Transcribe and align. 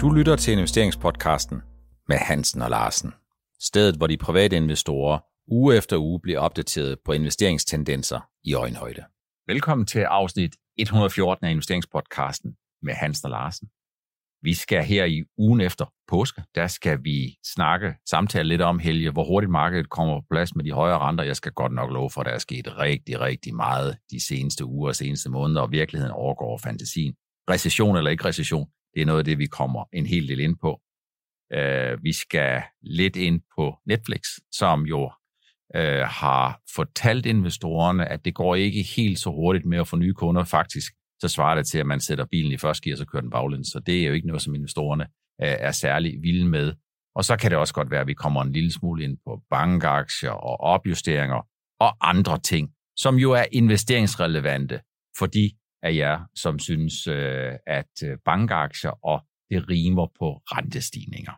Du 0.00 0.10
lytter 0.10 0.36
til 0.36 0.52
investeringspodcasten 0.52 1.62
med 2.08 2.16
Hansen 2.16 2.62
og 2.62 2.70
Larsen. 2.70 3.12
Stedet, 3.60 3.96
hvor 3.96 4.06
de 4.06 4.16
private 4.16 4.56
investorer 4.56 5.18
uge 5.50 5.76
efter 5.76 5.96
uge 5.96 6.20
bliver 6.20 6.38
opdateret 6.38 6.98
på 7.04 7.12
investeringstendenser 7.12 8.20
i 8.44 8.54
øjenhøjde. 8.54 9.04
Velkommen 9.46 9.86
til 9.86 9.98
afsnit 9.98 10.56
114 10.76 11.46
af 11.46 11.50
investeringspodcasten 11.50 12.56
med 12.82 12.94
Hansen 12.94 13.26
og 13.26 13.30
Larsen. 13.30 13.68
Vi 14.42 14.54
skal 14.54 14.84
her 14.84 15.04
i 15.04 15.24
ugen 15.38 15.60
efter 15.60 15.92
påske, 16.08 16.42
der 16.54 16.66
skal 16.66 16.98
vi 17.04 17.36
snakke, 17.54 17.94
samtale 18.10 18.48
lidt 18.48 18.62
om, 18.62 18.78
Helge, 18.78 19.10
hvor 19.10 19.24
hurtigt 19.24 19.50
markedet 19.50 19.90
kommer 19.90 20.20
på 20.20 20.26
plads 20.30 20.54
med 20.54 20.64
de 20.64 20.72
højere 20.72 20.98
renter. 20.98 21.24
Jeg 21.24 21.36
skal 21.36 21.52
godt 21.52 21.72
nok 21.72 21.90
love 21.90 22.10
for, 22.10 22.20
at 22.20 22.26
der 22.26 22.32
er 22.32 22.38
sket 22.38 22.78
rigtig, 22.78 23.20
rigtig 23.20 23.54
meget 23.54 23.96
de 24.10 24.26
seneste 24.26 24.64
uger 24.64 24.88
og 24.88 24.96
seneste 24.96 25.30
måneder, 25.30 25.60
og 25.60 25.70
virkeligheden 25.70 26.12
overgår 26.12 26.58
fantasien. 26.58 27.14
Recession 27.50 27.96
eller 27.96 28.10
ikke 28.10 28.24
recession, 28.24 28.68
det 28.94 29.02
er 29.02 29.06
noget 29.06 29.18
af 29.18 29.24
det, 29.24 29.38
vi 29.38 29.46
kommer 29.46 29.84
en 29.92 30.06
hel 30.06 30.28
del 30.28 30.40
ind 30.40 30.56
på. 30.60 30.80
Øh, 31.52 32.02
vi 32.02 32.12
skal 32.12 32.62
lidt 32.82 33.16
ind 33.16 33.40
på 33.56 33.78
Netflix, 33.86 34.20
som 34.52 34.86
jo 34.86 35.10
øh, 35.76 36.00
har 36.00 36.60
fortalt 36.74 37.26
investorerne, 37.26 38.08
at 38.08 38.24
det 38.24 38.34
går 38.34 38.54
ikke 38.54 38.82
helt 38.96 39.18
så 39.18 39.30
hurtigt 39.30 39.66
med 39.66 39.78
at 39.78 39.88
få 39.88 39.96
nye 39.96 40.14
kunder. 40.14 40.44
Faktisk 40.44 40.92
så 41.20 41.28
svarer 41.28 41.54
det 41.54 41.66
til, 41.66 41.78
at 41.78 41.86
man 41.86 42.00
sætter 42.00 42.24
bilen 42.24 42.52
i 42.52 42.56
første 42.56 42.84
gear, 42.84 42.94
og 42.94 42.98
så 42.98 43.06
kører 43.06 43.20
den 43.20 43.30
baglæns. 43.30 43.68
Så 43.68 43.80
det 43.86 44.02
er 44.02 44.06
jo 44.06 44.12
ikke 44.12 44.26
noget, 44.26 44.42
som 44.42 44.54
investorerne 44.54 45.04
øh, 45.42 45.56
er 45.58 45.72
særlig 45.72 46.22
vilde 46.22 46.46
med. 46.46 46.74
Og 47.14 47.24
så 47.24 47.36
kan 47.36 47.50
det 47.50 47.58
også 47.58 47.74
godt 47.74 47.90
være, 47.90 48.00
at 48.00 48.06
vi 48.06 48.14
kommer 48.14 48.42
en 48.42 48.52
lille 48.52 48.72
smule 48.72 49.04
ind 49.04 49.18
på 49.26 49.42
bankaktier 49.50 50.30
og 50.30 50.60
opjusteringer 50.60 51.46
og 51.80 52.08
andre 52.08 52.38
ting, 52.38 52.70
som 52.96 53.16
jo 53.16 53.32
er 53.32 53.44
investeringsrelevante 53.52 54.80
for 55.18 55.26
de 55.26 55.50
af 55.82 55.94
jer, 55.94 56.20
som 56.34 56.58
synes, 56.58 57.06
øh, 57.06 57.52
at 57.66 58.02
øh, 58.04 58.18
bankaktier 58.24 59.04
og 59.04 59.20
det 59.50 59.68
rimer 59.68 60.06
på 60.18 60.42
rentestigninger. 60.44 61.32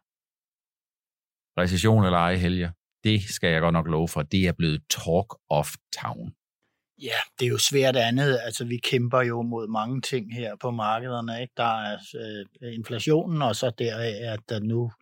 Recession 1.61 2.05
eller 2.05 2.19
ej, 2.19 2.35
Helge, 2.35 2.73
det 3.05 3.23
skal 3.23 3.51
jeg 3.51 3.61
godt 3.61 3.73
nok 3.73 3.87
love 3.87 4.09
for, 4.09 4.23
det 4.23 4.49
er 4.49 4.53
blevet 4.53 4.83
talk 4.91 5.35
of 5.49 5.75
town. 6.03 6.35
Ja, 7.03 7.19
det 7.39 7.47
er 7.47 7.51
jo 7.51 7.59
svært 7.59 7.97
andet. 7.97 8.39
Altså, 8.43 8.65
vi 8.65 8.77
kæmper 8.77 9.23
jo 9.23 9.43
mod 9.43 9.69
mange 9.69 10.01
ting 10.01 10.35
her 10.35 10.57
på 10.57 10.71
markederne. 10.71 11.41
Ikke? 11.43 11.53
Der 11.57 11.83
er 11.83 11.99
øh, 12.63 12.75
inflationen, 12.75 13.43
og 13.43 13.57
så 13.57 13.71
der 13.79 13.95
er, 13.95 14.33
at 14.33 14.41
der 14.49 14.61
nu 14.61 14.93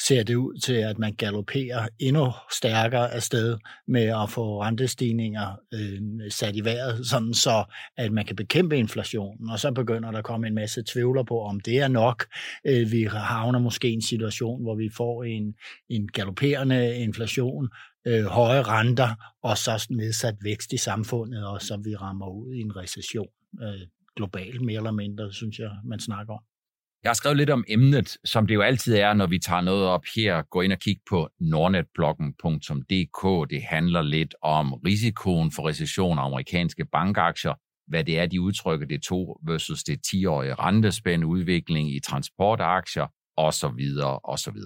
ser 0.00 0.22
det 0.22 0.34
ud 0.34 0.58
til, 0.58 0.72
at 0.74 0.98
man 0.98 1.14
galopperer 1.14 1.88
endnu 1.98 2.32
stærkere 2.52 3.12
afsted 3.12 3.58
med 3.86 4.02
at 4.02 4.30
få 4.30 4.62
rentestigninger 4.62 5.56
øh, 5.74 6.30
sat 6.30 6.56
i 6.56 6.64
vejret, 6.64 7.06
sådan 7.06 7.34
så 7.34 7.64
at 7.96 8.12
man 8.12 8.24
kan 8.24 8.36
bekæmpe 8.36 8.78
inflationen. 8.78 9.50
Og 9.50 9.58
så 9.58 9.72
begynder 9.72 10.10
der 10.10 10.18
at 10.18 10.24
komme 10.24 10.46
en 10.46 10.54
masse 10.54 10.82
tvivler 10.82 11.22
på, 11.22 11.40
om 11.42 11.60
det 11.60 11.78
er 11.78 11.88
nok. 11.88 12.26
Øh, 12.64 12.92
vi 12.92 13.04
havner 13.04 13.58
måske 13.58 13.90
i 13.90 13.92
en 13.92 14.02
situation, 14.02 14.62
hvor 14.62 14.74
vi 14.74 14.90
får 14.96 15.24
en, 15.24 15.54
en 15.88 16.08
galopperende 16.08 16.96
inflation, 16.96 17.68
øh, 18.06 18.24
høje 18.24 18.62
renter 18.62 19.34
og 19.42 19.58
så 19.58 19.86
nedsat 19.90 20.36
vækst 20.42 20.72
i 20.72 20.76
samfundet, 20.76 21.46
og 21.46 21.62
så 21.62 21.76
vi 21.84 21.96
rammer 21.96 22.28
ud 22.28 22.54
i 22.54 22.60
en 22.60 22.76
recession 22.76 23.28
øh, 23.62 23.86
globalt 24.16 24.60
mere 24.60 24.76
eller 24.76 24.90
mindre, 24.90 25.32
synes 25.32 25.58
jeg, 25.58 25.70
man 25.84 26.00
snakker 26.00 26.34
om. 26.34 26.55
Jeg 27.02 27.10
har 27.10 27.14
skrevet 27.14 27.36
lidt 27.36 27.50
om 27.50 27.64
emnet, 27.68 28.18
som 28.24 28.46
det 28.46 28.54
jo 28.54 28.60
altid 28.60 28.94
er, 28.94 29.14
når 29.14 29.26
vi 29.26 29.38
tager 29.38 29.60
noget 29.60 29.86
op 29.86 30.04
her. 30.16 30.42
Gå 30.42 30.60
ind 30.60 30.72
og 30.72 30.78
kig 30.78 30.96
på 31.10 31.28
nordnetbloggen.dk. 31.40 33.50
Det 33.50 33.62
handler 33.62 34.02
lidt 34.02 34.34
om 34.42 34.74
risikoen 34.74 35.52
for 35.52 35.68
recession 35.68 36.18
af 36.18 36.24
amerikanske 36.24 36.84
bankaktier, 36.84 37.54
hvad 37.86 38.04
det 38.04 38.18
er, 38.18 38.26
de 38.26 38.40
udtrykker 38.40 38.86
det 38.86 39.02
to 39.02 39.40
versus 39.46 39.84
det 39.84 40.00
10-årige 40.06 40.54
rentespænd, 40.54 41.24
udvikling 41.24 41.94
i 41.94 42.00
transportaktier 42.00 43.06
osv. 43.36 43.80
osv. 44.24 44.58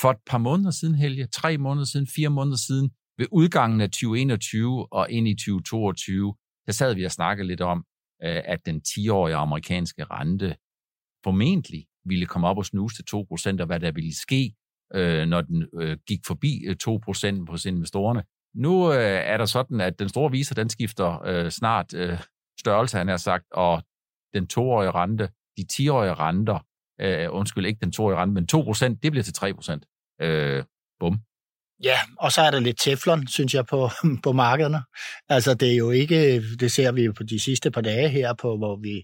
For 0.00 0.10
et 0.10 0.18
par 0.26 0.38
måneder 0.38 0.70
siden, 0.70 0.94
Helge, 0.94 1.26
tre 1.26 1.58
måneder 1.58 1.86
siden, 1.86 2.06
fire 2.16 2.28
måneder 2.28 2.56
siden, 2.56 2.90
ved 3.18 3.26
udgangen 3.32 3.80
af 3.80 3.90
2021 3.90 4.92
og 4.92 5.10
ind 5.10 5.28
i 5.28 5.34
2022, 5.34 6.34
der 6.66 6.72
sad 6.72 6.94
vi 6.94 7.04
og 7.04 7.10
snakkede 7.10 7.48
lidt 7.48 7.60
om, 7.60 7.84
øh, 8.24 8.42
at 8.44 8.66
den 8.66 8.82
10-årige 8.88 9.36
amerikanske 9.36 10.04
rente 10.04 10.56
formentlig 11.24 11.86
ville 12.04 12.26
komme 12.26 12.48
op 12.48 12.58
og 12.58 12.66
snuse 12.66 12.96
til 12.96 13.16
2%, 13.16 13.60
og 13.60 13.66
hvad 13.66 13.80
der 13.80 13.92
ville 13.92 14.14
ske, 14.14 14.54
øh, 14.94 15.26
når 15.26 15.40
den 15.40 15.66
øh, 15.80 15.96
gik 16.06 16.20
forbi 16.26 16.64
øh, 16.66 16.76
2% 16.88 17.50
hos 17.50 17.64
investorerne. 17.64 18.22
Nu 18.54 18.92
øh, 18.92 18.98
er 19.02 19.36
der 19.36 19.44
sådan, 19.44 19.80
at 19.80 19.98
den 19.98 20.08
store 20.08 20.30
viser, 20.30 20.54
den 20.54 20.68
skifter 20.68 21.22
øh, 21.26 21.50
snart 21.50 21.94
størrelse, 22.60 22.98
han 22.98 23.08
har 23.08 23.16
sagt, 23.16 23.44
og 23.52 23.82
den 24.34 24.46
toårige 24.46 24.90
rente, 24.90 25.28
de 25.56 25.64
10-årige 25.72 26.14
renter, 26.14 26.58
undskyld, 27.30 27.66
ikke 27.66 27.80
den 27.80 27.92
toårige 27.92 28.18
rente, 28.18 28.34
men 28.34 28.48
2%, 28.54 28.98
det 29.02 29.12
bliver 29.12 29.22
til 29.22 29.34
3%. 30.20 30.26
Øh, 30.26 30.64
bum. 31.00 31.20
Ja, 31.82 31.98
og 32.18 32.32
så 32.32 32.40
er 32.40 32.50
der 32.50 32.60
lidt 32.60 32.78
teflon, 32.80 33.26
synes 33.26 33.54
jeg, 33.54 33.66
på, 33.66 33.90
på 34.24 34.32
markederne. 34.32 34.82
Altså, 35.28 35.54
det 35.54 35.72
er 35.72 35.76
jo 35.76 35.90
ikke, 35.90 36.42
det 36.60 36.72
ser 36.72 36.92
vi 36.92 37.02
jo 37.02 37.12
på 37.12 37.22
de 37.22 37.38
sidste 37.38 37.70
par 37.70 37.80
dage 37.80 38.08
her, 38.08 38.34
på, 38.34 38.56
hvor, 38.56 38.76
vi, 38.76 39.02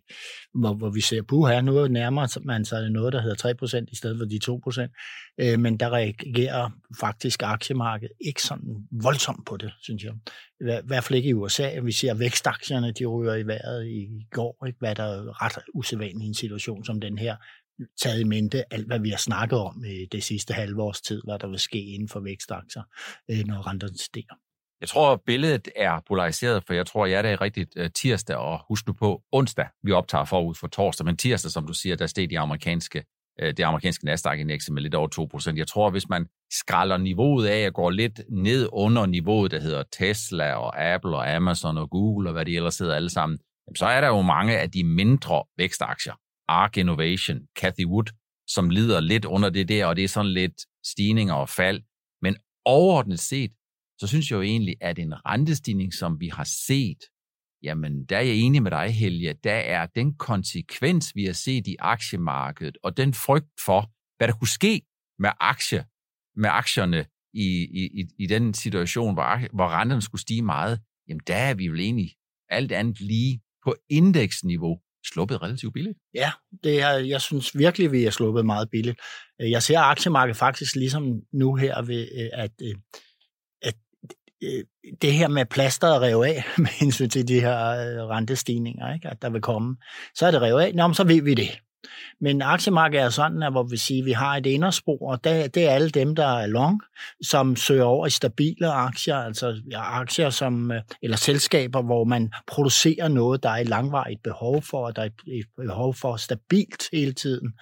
hvor, 0.54 0.74
hvor 0.74 0.90
vi 0.90 1.00
ser, 1.00 1.22
puha, 1.22 1.54
her, 1.54 1.60
nu 1.60 1.88
nærmer 1.88 2.40
man 2.44 2.64
sig 2.64 2.90
noget, 2.90 3.12
der 3.12 3.22
hedder 3.22 3.80
3% 3.82 3.84
i 3.92 3.96
stedet 3.96 4.18
for 4.18 4.24
de 4.24 4.84
2%. 4.84 5.34
Øh, 5.40 5.60
men 5.60 5.76
der 5.76 5.90
reagerer 5.90 6.70
faktisk 7.00 7.42
aktiemarkedet 7.42 8.12
ikke 8.20 8.42
sådan 8.42 8.88
voldsomt 9.02 9.46
på 9.46 9.56
det, 9.56 9.72
synes 9.82 10.04
jeg. 10.04 10.12
I 10.60 10.86
hvert 10.86 11.04
fald 11.04 11.16
ikke 11.16 11.28
i 11.28 11.34
USA. 11.34 11.80
Vi 11.82 11.92
ser 11.92 12.14
vækstaktierne, 12.14 12.92
de 12.92 13.06
ryger 13.06 13.34
i 13.34 13.46
vejret 13.46 13.86
i 13.86 14.08
går, 14.30 14.66
ikke? 14.66 14.78
hvad 14.78 14.94
der 14.94 15.04
er 15.04 15.42
ret 15.42 15.58
usædvanligt 15.74 16.22
i 16.22 16.26
en 16.26 16.34
situation 16.34 16.84
som 16.84 17.00
den 17.00 17.18
her 17.18 17.36
taget 18.02 18.20
i 18.20 18.24
mente 18.24 18.64
alt, 18.72 18.86
hvad 18.86 18.98
vi 18.98 19.10
har 19.10 19.18
snakket 19.18 19.58
om 19.58 19.84
i 19.84 20.06
det 20.12 20.24
sidste 20.24 20.54
halve 20.54 20.82
års 20.82 21.00
tid, 21.00 21.22
hvad 21.24 21.38
der 21.38 21.46
vil 21.46 21.58
ske 21.58 21.84
inden 21.84 22.08
for 22.08 22.20
vækstaktier, 22.20 22.82
øh, 23.30 23.46
når 23.46 23.66
renterne 23.66 23.98
stiger. 23.98 24.34
Jeg 24.80 24.88
tror, 24.88 25.22
billedet 25.26 25.68
er 25.76 26.00
polariseret, 26.08 26.64
for 26.66 26.74
jeg 26.74 26.86
tror, 26.86 27.06
jeg 27.06 27.32
er 27.32 27.40
rigtigt 27.40 27.72
øh, 27.76 27.90
tirsdag, 27.94 28.36
og 28.36 28.60
husk 28.68 28.86
nu 28.86 28.92
på 28.92 29.22
onsdag, 29.32 29.66
vi 29.82 29.92
optager 29.92 30.24
forud 30.24 30.54
for 30.54 30.66
torsdag, 30.66 31.06
men 31.06 31.16
tirsdag, 31.16 31.50
som 31.50 31.66
du 31.66 31.72
siger, 31.72 31.96
der 31.96 32.06
steg 32.06 32.30
de 32.30 32.38
amerikanske, 32.38 33.04
øh, 33.40 33.56
det 33.56 33.62
amerikanske 33.62 34.04
Nasdaq-indeks 34.04 34.70
med 34.70 34.82
lidt 34.82 34.94
over 34.94 35.08
2%. 35.52 35.56
Jeg 35.56 35.66
tror, 35.66 35.90
hvis 35.90 36.08
man 36.08 36.26
skralder 36.52 36.96
niveauet 36.96 37.46
af 37.46 37.66
og 37.66 37.74
går 37.74 37.90
lidt 37.90 38.20
ned 38.30 38.68
under 38.72 39.06
niveauet, 39.06 39.50
der 39.50 39.60
hedder 39.60 39.82
Tesla 39.92 40.54
og 40.54 40.82
Apple 40.82 41.16
og 41.16 41.34
Amazon 41.34 41.78
og 41.78 41.90
Google 41.90 42.28
og 42.28 42.32
hvad 42.32 42.44
de 42.44 42.56
ellers 42.56 42.78
hedder 42.78 42.94
alle 42.94 43.10
sammen, 43.10 43.38
så 43.76 43.86
er 43.86 44.00
der 44.00 44.08
jo 44.08 44.22
mange 44.22 44.58
af 44.58 44.70
de 44.70 44.84
mindre 44.84 45.44
vækstaktier, 45.56 46.14
Ark 46.50 46.76
Innovation, 46.76 47.38
Cathy 47.58 47.86
Wood, 47.86 48.08
som 48.46 48.70
lider 48.70 49.00
lidt 49.00 49.24
under 49.24 49.50
det 49.50 49.68
der, 49.68 49.86
og 49.86 49.96
det 49.96 50.04
er 50.04 50.08
sådan 50.08 50.32
lidt 50.32 50.60
stigninger 50.86 51.34
og 51.34 51.48
fald. 51.48 51.82
Men 52.22 52.36
overordnet 52.64 53.20
set, 53.20 53.52
så 54.00 54.06
synes 54.06 54.30
jeg 54.30 54.36
jo 54.36 54.42
egentlig, 54.42 54.76
at 54.80 54.98
en 54.98 55.26
rentestigning, 55.26 55.94
som 55.94 56.20
vi 56.20 56.28
har 56.28 56.44
set, 56.44 56.98
jamen 57.62 58.04
der 58.04 58.16
er 58.16 58.22
jeg 58.22 58.36
enig 58.36 58.62
med 58.62 58.70
dig, 58.70 58.94
Helge, 58.94 59.34
der 59.44 59.54
er 59.76 59.86
den 59.86 60.14
konsekvens, 60.14 61.14
vi 61.14 61.24
har 61.24 61.32
set 61.32 61.66
i 61.66 61.76
aktiemarkedet, 61.78 62.78
og 62.82 62.96
den 62.96 63.14
frygt 63.14 63.60
for, 63.64 63.92
hvad 64.16 64.28
der 64.28 64.34
kunne 64.34 64.48
ske 64.48 64.82
med, 65.18 65.30
aktie, 65.40 65.84
med 66.36 66.50
aktierne 66.52 67.06
i, 67.34 67.48
i, 67.80 68.06
i 68.18 68.26
den 68.26 68.54
situation, 68.54 69.14
hvor, 69.14 69.54
hvor 69.56 69.68
renterne 69.68 70.02
skulle 70.02 70.20
stige 70.20 70.42
meget, 70.42 70.80
jamen 71.08 71.20
der 71.26 71.36
er 71.36 71.54
vi 71.54 71.68
vel 71.68 71.80
egentlig 71.80 72.14
alt 72.48 72.72
andet 72.72 73.00
lige 73.00 73.40
på 73.64 73.74
indeksniveau 73.88 74.80
sluppet 75.06 75.42
relativt 75.42 75.74
billigt. 75.74 75.98
Ja, 76.14 76.30
det 76.64 76.82
er, 76.82 76.90
jeg 76.90 77.20
synes 77.20 77.58
virkelig, 77.58 77.92
vi 77.92 78.04
er 78.04 78.10
sluppet 78.10 78.46
meget 78.46 78.70
billigt. 78.70 79.00
Øh, 79.40 79.50
jeg 79.50 79.62
ser 79.62 79.80
aktiemarkedet 79.80 80.36
faktisk 80.36 80.74
ligesom 80.74 81.20
nu 81.32 81.54
her, 81.54 81.82
ved, 81.82 82.08
øh, 82.20 82.28
at, 82.32 82.50
øh, 82.62 82.74
at 83.62 83.74
det 85.02 85.12
her 85.12 85.28
med 85.28 85.46
plasteret 85.46 86.00
rev 86.00 86.16
af 86.16 86.44
med 86.58 86.66
hensyn 86.66 87.08
til 87.08 87.28
de 87.28 87.40
her 87.40 87.56
rentestigninger, 88.10 88.94
ikke? 88.94 89.08
at 89.08 89.22
der 89.22 89.30
vil 89.30 89.40
komme, 89.40 89.76
så 90.14 90.26
er 90.26 90.30
det 90.30 90.42
revet 90.42 90.60
af. 90.60 90.74
Nå, 90.74 90.86
men 90.86 90.94
så 90.94 91.04
ved 91.04 91.22
vi 91.22 91.34
det. 91.34 91.60
Men 92.20 92.42
aktiemarkedet 92.42 93.04
er 93.04 93.10
sådan, 93.10 93.42
at 93.42 93.52
hvor 93.52 93.62
vi 93.62 93.76
siger, 93.76 94.02
at 94.02 94.06
vi 94.06 94.12
har 94.12 94.36
et 94.36 94.46
inderspor, 94.46 95.10
og 95.10 95.24
det, 95.24 95.54
det 95.54 95.68
er 95.68 95.70
alle 95.70 95.90
dem, 95.90 96.14
der 96.14 96.26
er 96.26 96.46
long, 96.46 96.80
som 97.22 97.56
søger 97.56 97.84
over 97.84 98.06
i 98.06 98.10
stabile 98.10 98.72
aktier, 98.72 99.16
altså 99.16 99.62
aktier 99.76 100.30
som, 100.30 100.72
øh, 100.72 100.82
eller 101.02 101.16
selskaber, 101.16 101.82
hvor 101.82 102.04
man 102.04 102.32
producerer 102.46 103.08
noget, 103.08 103.42
der 103.42 103.50
er 103.50 103.56
et 103.56 103.68
langvarigt 103.68 104.22
behov 104.22 104.62
for, 104.62 104.86
og 104.86 104.96
der 104.96 105.02
er 105.02 105.08
et 105.26 105.46
behov 105.56 105.94
for 105.94 106.16
stabilt 106.16 106.88
hele 106.92 107.12
tiden. 107.12 107.52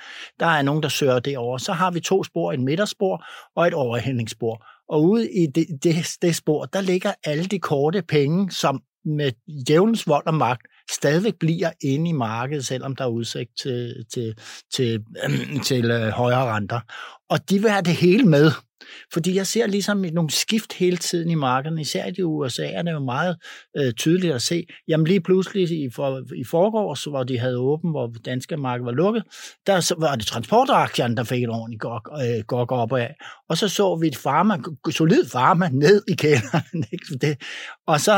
Der 0.41 0.47
er 0.47 0.63
nogen, 0.63 0.83
der 0.83 0.89
søger 0.89 1.19
det 1.19 1.39
over. 1.39 1.59
Så 1.59 1.73
har 1.73 1.91
vi 1.91 2.01
to 2.01 2.25
spor, 2.25 2.53
et 2.53 2.61
midterspor 2.61 3.25
og 3.57 3.67
et 3.67 3.75
overhældningsspor. 3.75 4.67
Og 4.89 5.05
ude 5.05 5.31
i 5.31 5.47
det, 5.47 5.67
det, 5.83 5.95
det 6.23 6.37
spor, 6.37 6.65
der 6.65 6.81
ligger 6.81 7.13
alle 7.25 7.45
de 7.45 7.59
korte 7.59 8.03
penge, 8.03 8.51
som 8.51 8.83
med 9.05 9.33
djævelens 9.67 10.07
vold 10.07 10.27
og 10.27 10.35
magt 10.35 10.63
stadigvæk 10.91 11.35
bliver 11.41 11.71
inde 11.81 12.11
i 12.11 12.13
markedet, 12.13 12.67
selvom 12.67 12.97
der 12.97 13.05
er 13.05 13.09
udsigt 13.09 13.51
til, 13.63 14.07
til, 14.13 14.39
til, 14.75 15.05
øh, 15.25 15.63
til 15.69 15.91
øh, 15.91 16.09
højere 16.09 16.55
renter 16.55 16.81
og 17.31 17.51
de 17.51 17.59
vil 17.63 17.71
have 17.71 17.83
det 17.83 17.95
hele 17.97 18.25
med. 18.25 18.51
Fordi 19.13 19.35
jeg 19.35 19.47
ser 19.47 19.67
ligesom 19.67 20.05
nogle 20.13 20.31
skift 20.31 20.73
hele 20.73 20.97
tiden 20.97 21.31
i 21.31 21.35
markederne, 21.35 21.81
især 21.81 22.11
i 22.19 22.23
USA 22.23 22.67
er 22.67 22.83
det 22.83 22.93
jo 22.93 22.99
meget 22.99 23.37
øh, 23.77 23.93
tydeligt 23.93 24.35
at 24.35 24.43
se. 24.43 24.67
Jamen 24.89 25.07
lige 25.07 25.21
pludselig 25.21 25.71
i, 25.71 25.89
for, 25.95 26.23
i 26.37 26.45
forgårs, 26.45 27.05
hvor 27.05 27.23
de 27.23 27.39
havde 27.39 27.59
åben, 27.59 27.91
hvor 27.91 28.13
danske 28.25 28.57
marked 28.57 28.85
var 28.85 28.93
lukket, 28.93 29.23
der 29.67 29.81
så, 29.81 29.95
var 29.99 30.17
det 30.17 30.27
transportaktierne, 30.27 31.17
der 31.17 31.25
fik 31.25 31.43
et 31.43 31.49
ordentligt 31.49 31.81
gok, 31.81 32.11
øh, 32.13 32.45
gok 32.47 32.73
op 32.73 32.93
af. 32.93 33.15
Og 33.49 33.59
så 33.59 33.69
så 33.69 33.97
vi 33.97 34.07
et 34.07 34.17
farma, 34.17 34.59
solid 34.91 35.29
farma 35.33 35.69
ned 35.73 36.03
i 36.09 36.15
kælderen. 36.15 36.85
det. 37.21 37.43
Og 37.87 38.01
så 38.01 38.13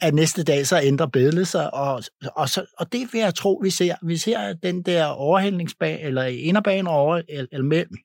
er 0.00 0.10
næste 0.10 0.42
dag, 0.42 0.66
så 0.66 0.80
ændrer 0.82 1.06
billedet 1.06 1.48
sig, 1.48 1.74
og, 1.74 2.02
og, 2.36 2.48
så, 2.48 2.64
og 2.78 2.92
det 2.92 3.08
vil 3.12 3.18
jeg 3.18 3.34
tro, 3.34 3.60
vi 3.62 3.70
ser. 3.70 3.94
Vi 4.02 4.16
ser 4.16 4.52
den 4.52 4.82
der 4.82 5.04
overhældningsbane, 5.04 6.00
eller 6.00 6.22
inderbane 6.24 6.90
over, 6.90 7.22
eller, 7.28 7.46
eller 7.52 7.66
mellem 7.66 7.96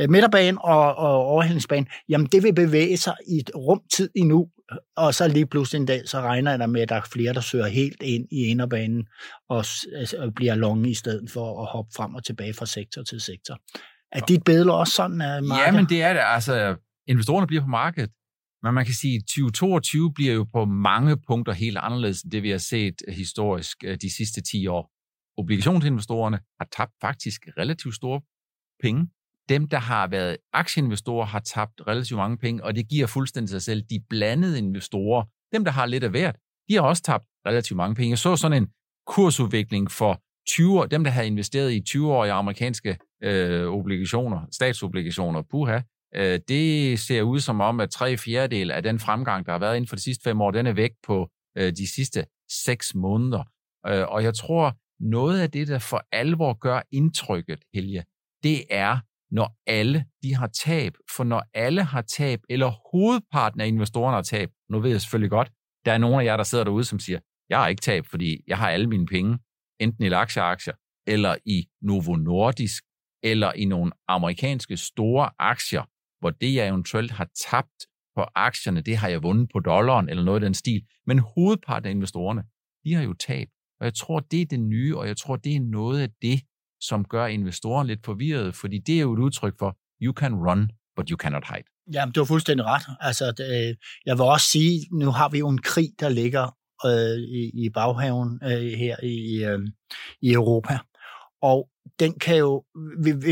øh, 0.00 0.10
midterbane 0.10 0.64
og, 0.64 0.94
og 0.94 1.24
overhældningsbane, 1.24 1.86
jamen 2.08 2.26
det 2.26 2.42
vil 2.42 2.54
bevæge 2.54 2.96
sig 2.96 3.14
i 3.28 3.36
et 3.36 3.50
rumtid 3.54 4.10
endnu, 4.16 4.48
og 4.96 5.14
så 5.14 5.28
lige 5.28 5.46
pludselig 5.46 5.80
en 5.80 5.86
dag, 5.86 6.08
så 6.08 6.20
regner 6.20 6.58
jeg 6.58 6.70
med, 6.70 6.80
at 6.80 6.88
der 6.88 6.94
er 6.94 7.08
flere, 7.12 7.32
der 7.32 7.40
søger 7.40 7.66
helt 7.66 8.02
ind 8.02 8.26
i 8.32 8.44
inderbanen 8.44 9.06
altså, 9.50 10.16
og 10.18 10.34
bliver 10.34 10.54
longe 10.54 10.90
i 10.90 10.94
stedet 10.94 11.30
for 11.30 11.62
at 11.62 11.68
hoppe 11.72 11.90
frem 11.96 12.14
og 12.14 12.24
tilbage 12.24 12.54
fra 12.54 12.66
sektor 12.66 13.02
til 13.02 13.20
sektor. 13.20 13.58
Er 14.12 14.20
dit 14.20 14.44
billede 14.44 14.78
også 14.78 14.92
sådan, 14.92 15.22
øh, 15.22 15.36
at 15.36 15.44
markedet? 15.44 15.66
Ja, 15.66 15.72
men 15.72 15.88
det 15.88 16.02
er 16.02 16.12
det. 16.12 16.22
Altså, 16.24 16.76
investorerne 17.06 17.46
bliver 17.46 17.62
på 17.62 17.68
markedet, 17.68 18.10
men 18.62 18.74
man 18.74 18.84
kan 18.84 18.94
sige, 18.94 19.16
at 19.16 19.22
2022 19.22 20.12
bliver 20.14 20.34
jo 20.34 20.44
på 20.52 20.64
mange 20.64 21.16
punkter 21.26 21.52
helt 21.52 21.78
anderledes 21.78 22.22
end 22.22 22.32
det, 22.32 22.42
vi 22.42 22.50
har 22.50 22.58
set 22.58 22.94
historisk 23.08 23.76
øh, 23.84 23.98
de 24.02 24.16
sidste 24.16 24.40
10 24.40 24.66
år. 24.66 24.90
Obligationsinvestorerne 25.38 26.38
har 26.60 26.68
tabt 26.76 26.92
faktisk 27.00 27.40
relativt 27.58 27.94
store 27.94 28.20
penge 28.82 29.08
dem, 29.50 29.68
der 29.68 29.78
har 29.78 30.06
været 30.06 30.36
aktieinvestorer, 30.52 31.26
har 31.26 31.40
tabt 31.40 31.80
relativt 31.86 32.18
mange 32.18 32.36
penge, 32.38 32.64
og 32.64 32.76
det 32.76 32.88
giver 32.88 33.06
fuldstændig 33.06 33.50
sig 33.50 33.62
selv. 33.62 33.82
De 33.90 34.00
blandede 34.08 34.58
investorer, 34.58 35.24
dem, 35.52 35.64
der 35.64 35.72
har 35.72 35.86
lidt 35.86 36.04
af 36.04 36.10
hvert, 36.10 36.36
de 36.68 36.74
har 36.74 36.82
også 36.82 37.02
tabt 37.02 37.24
relativt 37.46 37.76
mange 37.76 37.94
penge. 37.94 38.10
Jeg 38.10 38.18
så 38.18 38.36
sådan 38.36 38.62
en 38.62 38.68
kursudvikling 39.06 39.90
for 39.90 40.22
20 40.48 40.80
år, 40.80 40.86
dem, 40.86 41.04
der 41.04 41.10
havde 41.10 41.26
investeret 41.26 41.72
i 41.72 41.80
20 41.80 42.12
år 42.12 42.24
i 42.24 42.28
amerikanske 42.28 42.98
øh, 43.22 43.66
obligationer, 43.66 44.40
statsobligationer, 44.52 45.42
puha, 45.50 45.80
øh, 46.14 46.40
det 46.48 46.98
ser 46.98 47.22
ud 47.22 47.40
som 47.40 47.60
om, 47.60 47.80
at 47.80 47.90
tre 47.90 48.16
fjerdedel 48.16 48.70
af 48.70 48.82
den 48.82 48.98
fremgang, 48.98 49.46
der 49.46 49.52
har 49.52 49.58
været 49.58 49.76
inden 49.76 49.88
for 49.88 49.96
de 49.96 50.02
sidste 50.02 50.22
fem 50.22 50.40
år, 50.40 50.50
den 50.50 50.66
er 50.66 50.72
væk 50.72 50.90
på 51.06 51.30
øh, 51.58 51.72
de 51.72 51.94
sidste 51.94 52.24
seks 52.64 52.94
måneder. 52.94 53.44
Øh, 53.86 54.08
og 54.08 54.22
jeg 54.22 54.34
tror, 54.34 54.76
noget 55.00 55.40
af 55.40 55.50
det, 55.50 55.68
der 55.68 55.78
for 55.78 56.06
alvor 56.12 56.52
gør 56.52 56.82
indtrykket, 56.92 57.60
Helge, 57.74 58.04
det 58.42 58.64
er, 58.70 58.98
når 59.30 59.56
alle 59.66 60.04
de 60.22 60.34
har 60.34 60.46
tab. 60.46 60.94
For 61.16 61.24
når 61.24 61.42
alle 61.54 61.82
har 61.84 62.02
tab, 62.02 62.40
eller 62.48 62.90
hovedparten 62.92 63.60
af 63.60 63.66
investorerne 63.66 64.14
har 64.14 64.22
tab, 64.22 64.50
nu 64.70 64.80
ved 64.80 64.90
jeg 64.90 65.00
selvfølgelig 65.00 65.30
godt, 65.30 65.50
der 65.84 65.92
er 65.92 65.98
nogle 65.98 66.20
af 66.20 66.24
jer, 66.24 66.36
der 66.36 66.44
sidder 66.44 66.64
derude, 66.64 66.84
som 66.84 66.98
siger, 66.98 67.18
jeg 67.48 67.58
har 67.58 67.68
ikke 67.68 67.80
tab, 67.80 68.06
fordi 68.06 68.40
jeg 68.46 68.58
har 68.58 68.70
alle 68.70 68.86
mine 68.86 69.06
penge, 69.06 69.38
enten 69.80 70.04
i 70.04 70.08
aktieaktier, 70.08 70.74
eller 71.06 71.36
i 71.46 71.64
Novo 71.82 72.16
Nordisk, 72.16 72.84
eller 73.22 73.52
i 73.52 73.64
nogle 73.64 73.92
amerikanske 74.08 74.76
store 74.76 75.30
aktier, 75.38 75.82
hvor 76.20 76.30
det, 76.30 76.54
jeg 76.54 76.68
eventuelt 76.68 77.10
har 77.10 77.28
tabt 77.50 77.86
på 78.16 78.24
aktierne, 78.34 78.80
det 78.80 78.96
har 78.96 79.08
jeg 79.08 79.22
vundet 79.22 79.50
på 79.52 79.60
dollaren, 79.60 80.08
eller 80.08 80.24
noget 80.24 80.42
i 80.42 80.44
den 80.44 80.54
stil. 80.54 80.82
Men 81.06 81.18
hovedparten 81.18 81.86
af 81.86 81.90
investorerne, 81.90 82.44
de 82.84 82.94
har 82.94 83.02
jo 83.02 83.14
tab. 83.14 83.48
Og 83.80 83.84
jeg 83.84 83.94
tror, 83.94 84.20
det 84.20 84.42
er 84.42 84.46
det 84.46 84.60
nye, 84.60 84.96
og 84.96 85.06
jeg 85.06 85.16
tror, 85.16 85.36
det 85.36 85.56
er 85.56 85.60
noget 85.60 86.00
af 86.02 86.08
det, 86.22 86.40
som 86.80 87.04
gør 87.04 87.26
investoren 87.26 87.86
lidt 87.86 88.04
forvirret, 88.04 88.54
fordi 88.54 88.78
det 88.78 88.96
er 88.96 89.00
jo 89.00 89.12
et 89.12 89.18
udtryk 89.18 89.54
for, 89.58 89.76
you 90.02 90.12
can 90.12 90.34
run, 90.34 90.70
but 90.96 91.08
you 91.08 91.16
cannot 91.16 91.44
hide. 91.46 91.64
Jamen, 91.92 92.12
du 92.12 92.20
har 92.20 92.24
fuldstændig 92.24 92.66
ret. 92.66 92.82
Altså, 93.00 93.32
det, 93.32 93.68
øh, 93.68 93.74
jeg 94.06 94.18
vil 94.18 94.24
også 94.24 94.46
sige, 94.46 94.86
nu 94.92 95.10
har 95.10 95.28
vi 95.28 95.38
jo 95.38 95.48
en 95.48 95.62
krig, 95.62 95.88
der 96.00 96.08
ligger 96.08 96.56
øh, 96.86 97.18
i, 97.18 97.64
i 97.64 97.70
baghaven 97.70 98.40
øh, 98.44 98.72
her 98.78 98.96
i, 99.02 99.44
øh, 99.44 99.58
i 100.22 100.32
Europa. 100.32 100.78
Og 101.42 101.68
den 102.00 102.18
kan 102.18 102.36
jo, 102.36 102.64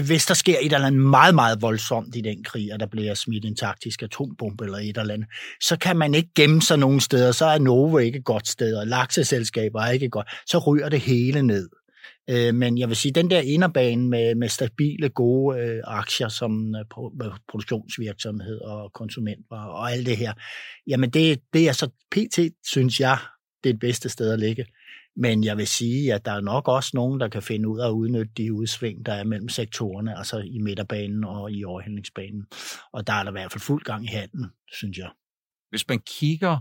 hvis 0.06 0.26
der 0.26 0.34
sker 0.34 0.56
et 0.60 0.72
eller 0.72 0.86
andet 0.86 1.00
meget, 1.00 1.34
meget 1.34 1.62
voldsomt 1.62 2.16
i 2.16 2.20
den 2.20 2.44
krig, 2.44 2.72
og 2.72 2.80
der 2.80 2.86
bliver 2.86 3.14
smidt 3.14 3.44
en 3.44 3.56
taktisk 3.56 4.02
atombombe 4.02 4.64
eller 4.64 4.78
et 4.78 4.98
eller 4.98 5.14
andet, 5.14 5.28
så 5.62 5.76
kan 5.78 5.96
man 5.96 6.14
ikke 6.14 6.30
gemme 6.34 6.62
sig 6.62 6.78
nogen 6.78 7.00
steder. 7.00 7.32
Så 7.32 7.46
er 7.46 7.58
Novo 7.58 7.98
ikke 7.98 8.18
et 8.18 8.24
godt 8.24 8.48
sted, 8.48 8.76
og 8.76 8.86
lakseselskaber 8.86 9.80
er 9.80 9.90
ikke 9.90 10.08
godt. 10.08 10.28
Så 10.46 10.58
ryger 10.58 10.88
det 10.88 11.00
hele 11.00 11.42
ned. 11.42 11.68
Øh, 12.30 12.54
men 12.54 12.78
jeg 12.78 12.88
vil 12.88 12.96
sige, 12.96 13.12
den 13.12 13.30
der 13.30 13.40
inderbane 13.40 14.08
med, 14.08 14.34
med 14.34 14.48
stabile, 14.48 15.08
gode 15.08 15.60
øh, 15.60 15.82
aktier 15.84 16.28
som 16.28 16.74
øh, 16.74 16.80
øh 17.22 17.32
produktionsvirksomhed 17.48 18.60
og 18.60 18.92
konsumentvarer 18.92 19.70
og 19.70 19.92
alt 19.92 20.06
det 20.06 20.16
her, 20.16 20.32
jamen 20.86 21.10
det, 21.10 21.40
det 21.52 21.68
er 21.68 21.72
så 21.72 21.90
pt, 22.10 22.38
synes 22.64 23.00
jeg, 23.00 23.18
det 23.64 23.68
er 23.68 23.72
det 23.72 23.80
bedste 23.80 24.08
sted 24.08 24.32
at 24.32 24.38
ligge. 24.38 24.66
Men 25.20 25.44
jeg 25.44 25.56
vil 25.56 25.66
sige, 25.66 26.14
at 26.14 26.24
der 26.24 26.32
er 26.32 26.40
nok 26.40 26.68
også 26.68 26.90
nogen, 26.94 27.20
der 27.20 27.28
kan 27.28 27.42
finde 27.42 27.68
ud 27.68 27.80
af 27.80 27.86
at 27.86 27.92
udnytte 27.92 28.32
de 28.36 28.52
udsving, 28.52 29.06
der 29.06 29.12
er 29.12 29.24
mellem 29.24 29.48
sektorerne, 29.48 30.18
altså 30.18 30.38
i 30.38 30.58
midterbanen 30.58 31.24
og 31.24 31.52
i 31.52 31.64
overhældningsbanen. 31.64 32.46
Og 32.92 33.06
der 33.06 33.12
er 33.12 33.22
der 33.22 33.30
i 33.30 33.32
hvert 33.32 33.52
fald 33.52 33.60
fuld 33.60 33.84
gang 33.84 34.04
i 34.04 34.06
handen, 34.06 34.46
synes 34.72 34.98
jeg. 34.98 35.10
Hvis 35.70 35.88
man 35.88 35.98
kigger 36.06 36.58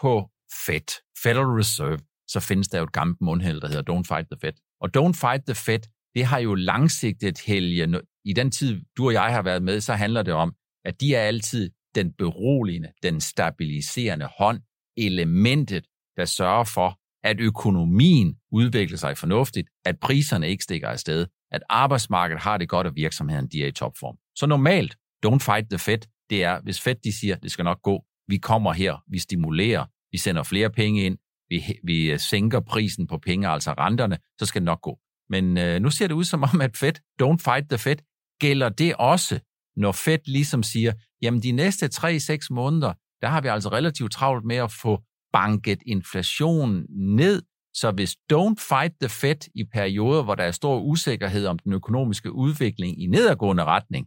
på 0.00 0.30
Fed, 0.66 0.88
Federal 1.22 1.46
Reserve, 1.46 1.98
så 2.28 2.40
findes 2.40 2.68
der 2.68 2.78
jo 2.78 2.84
et 2.84 2.92
gammelt 2.92 3.20
mundhæld, 3.20 3.60
der 3.60 3.68
hedder 3.68 3.92
Don't 3.92 4.14
Fight 4.14 4.28
the 4.30 4.40
Fed. 4.40 4.52
Og 4.80 4.90
Don't 4.96 5.12
Fight 5.12 5.44
the 5.46 5.54
Fed, 5.54 5.80
det 6.14 6.24
har 6.24 6.38
jo 6.38 6.54
langsigtet 6.54 7.38
helge. 7.46 8.00
I 8.24 8.32
den 8.32 8.50
tid, 8.50 8.80
du 8.96 9.06
og 9.06 9.12
jeg 9.12 9.32
har 9.34 9.42
været 9.42 9.62
med, 9.62 9.80
så 9.80 9.94
handler 9.94 10.22
det 10.22 10.34
om, 10.34 10.52
at 10.84 11.00
de 11.00 11.14
er 11.14 11.20
altid 11.20 11.70
den 11.94 12.12
beroligende, 12.12 12.88
den 13.02 13.20
stabiliserende 13.20 14.28
hånd, 14.38 14.60
elementet, 14.96 15.84
der 16.16 16.24
sørger 16.24 16.64
for, 16.64 16.98
at 17.24 17.40
økonomien 17.40 18.36
udvikler 18.52 18.98
sig 18.98 19.18
fornuftigt, 19.18 19.68
at 19.84 20.00
priserne 20.00 20.48
ikke 20.48 20.64
stikker 20.64 20.88
afsted, 20.88 21.26
at 21.52 21.62
arbejdsmarkedet 21.68 22.42
har 22.42 22.58
det 22.58 22.68
godt, 22.68 22.86
og 22.86 22.96
virksomheden 22.96 23.48
de 23.48 23.62
er 23.62 23.66
i 23.66 23.72
topform. 23.72 24.16
Så 24.36 24.46
normalt, 24.46 24.96
don't 25.26 25.38
fight 25.38 25.70
the 25.70 25.78
Fed, 25.78 25.98
det 26.30 26.44
er, 26.44 26.60
hvis 26.60 26.80
Fed 26.80 26.94
de 26.94 27.12
siger, 27.12 27.36
det 27.36 27.50
skal 27.50 27.64
nok 27.64 27.82
gå, 27.82 28.04
vi 28.28 28.36
kommer 28.36 28.72
her, 28.72 28.96
vi 29.08 29.18
stimulerer, 29.18 29.84
vi 30.12 30.18
sender 30.18 30.42
flere 30.42 30.70
penge 30.70 31.02
ind, 31.02 31.18
vi, 31.50 31.78
vi 31.84 32.10
øh, 32.10 32.18
sænker 32.18 32.60
prisen 32.60 33.06
på 33.06 33.18
penge, 33.18 33.48
altså 33.48 33.72
renterne, 33.72 34.18
så 34.38 34.46
skal 34.46 34.60
det 34.60 34.66
nok 34.66 34.80
gå. 34.80 34.98
Men 35.30 35.58
øh, 35.58 35.80
nu 35.80 35.90
ser 35.90 36.06
det 36.06 36.14
ud 36.14 36.24
som 36.24 36.42
om, 36.52 36.60
at 36.60 36.76
Fed, 36.76 36.92
don't 37.22 37.42
fight 37.44 37.68
the 37.70 37.78
Fed, 37.78 37.96
gælder 38.40 38.68
det 38.68 38.94
også, 38.94 39.40
når 39.76 39.92
Fed 39.92 40.18
ligesom 40.26 40.62
siger, 40.62 40.92
jamen 41.22 41.42
de 41.42 41.52
næste 41.52 41.86
3-6 41.86 42.46
måneder, 42.50 42.92
der 43.22 43.28
har 43.28 43.40
vi 43.40 43.48
altså 43.48 43.68
relativt 43.68 44.12
travlt 44.12 44.44
med 44.44 44.56
at 44.56 44.72
få 44.72 45.02
banket 45.32 45.78
inflation 45.86 46.86
ned, 46.90 47.42
så 47.74 47.90
hvis 47.90 48.16
don't 48.32 48.54
fight 48.68 48.94
the 49.00 49.08
Fed 49.08 49.50
i 49.54 49.64
perioder, 49.64 50.22
hvor 50.22 50.34
der 50.34 50.44
er 50.44 50.50
stor 50.50 50.80
usikkerhed 50.80 51.46
om 51.46 51.58
den 51.58 51.72
økonomiske 51.72 52.32
udvikling 52.32 53.02
i 53.02 53.06
nedadgående 53.06 53.64
retning, 53.64 54.06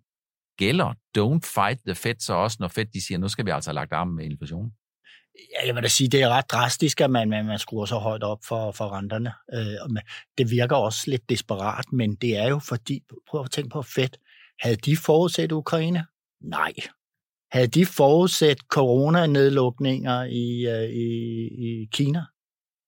gælder 0.57 0.93
don't 1.17 1.53
fight 1.55 1.79
the 1.87 1.95
Fed 1.95 2.15
så 2.19 2.33
også, 2.33 2.57
når 2.59 2.67
Fed 2.67 2.85
de 2.85 3.05
siger, 3.05 3.17
nu 3.17 3.27
skal 3.27 3.45
vi 3.45 3.51
altså 3.51 3.69
have 3.69 3.75
lagt 3.75 3.93
armen 3.93 4.15
med 4.15 4.25
inflationen? 4.25 4.71
Ja, 5.35 5.67
jeg 5.67 5.75
vil 5.75 5.83
da 5.83 5.87
sige, 5.87 6.07
det 6.07 6.21
er 6.21 6.29
ret 6.29 6.51
drastisk, 6.51 7.01
at 7.01 7.09
man, 7.11 7.29
man, 7.29 7.45
man 7.45 7.59
skruer 7.59 7.85
så 7.85 7.95
højt 7.95 8.23
op 8.23 8.39
for, 8.43 8.71
for 8.71 8.97
renterne. 8.97 9.33
Øh, 9.53 10.01
det 10.37 10.51
virker 10.51 10.75
også 10.75 11.03
lidt 11.07 11.29
desperat, 11.29 11.85
men 11.91 12.15
det 12.15 12.37
er 12.37 12.47
jo 12.47 12.59
fordi, 12.59 13.03
prøv 13.29 13.41
at 13.43 13.51
tænke 13.51 13.69
på 13.69 13.81
fedt. 13.81 14.17
havde 14.59 14.75
de 14.75 14.97
forudset 14.97 15.51
Ukraine? 15.51 16.05
Nej. 16.41 16.73
Havde 17.51 17.67
de 17.67 17.85
forudset 17.85 18.59
coronanedlukninger 18.59 20.23
i, 20.23 20.67
øh, 20.67 20.89
i, 20.89 21.47
i 21.81 21.87
Kina? 21.91 22.25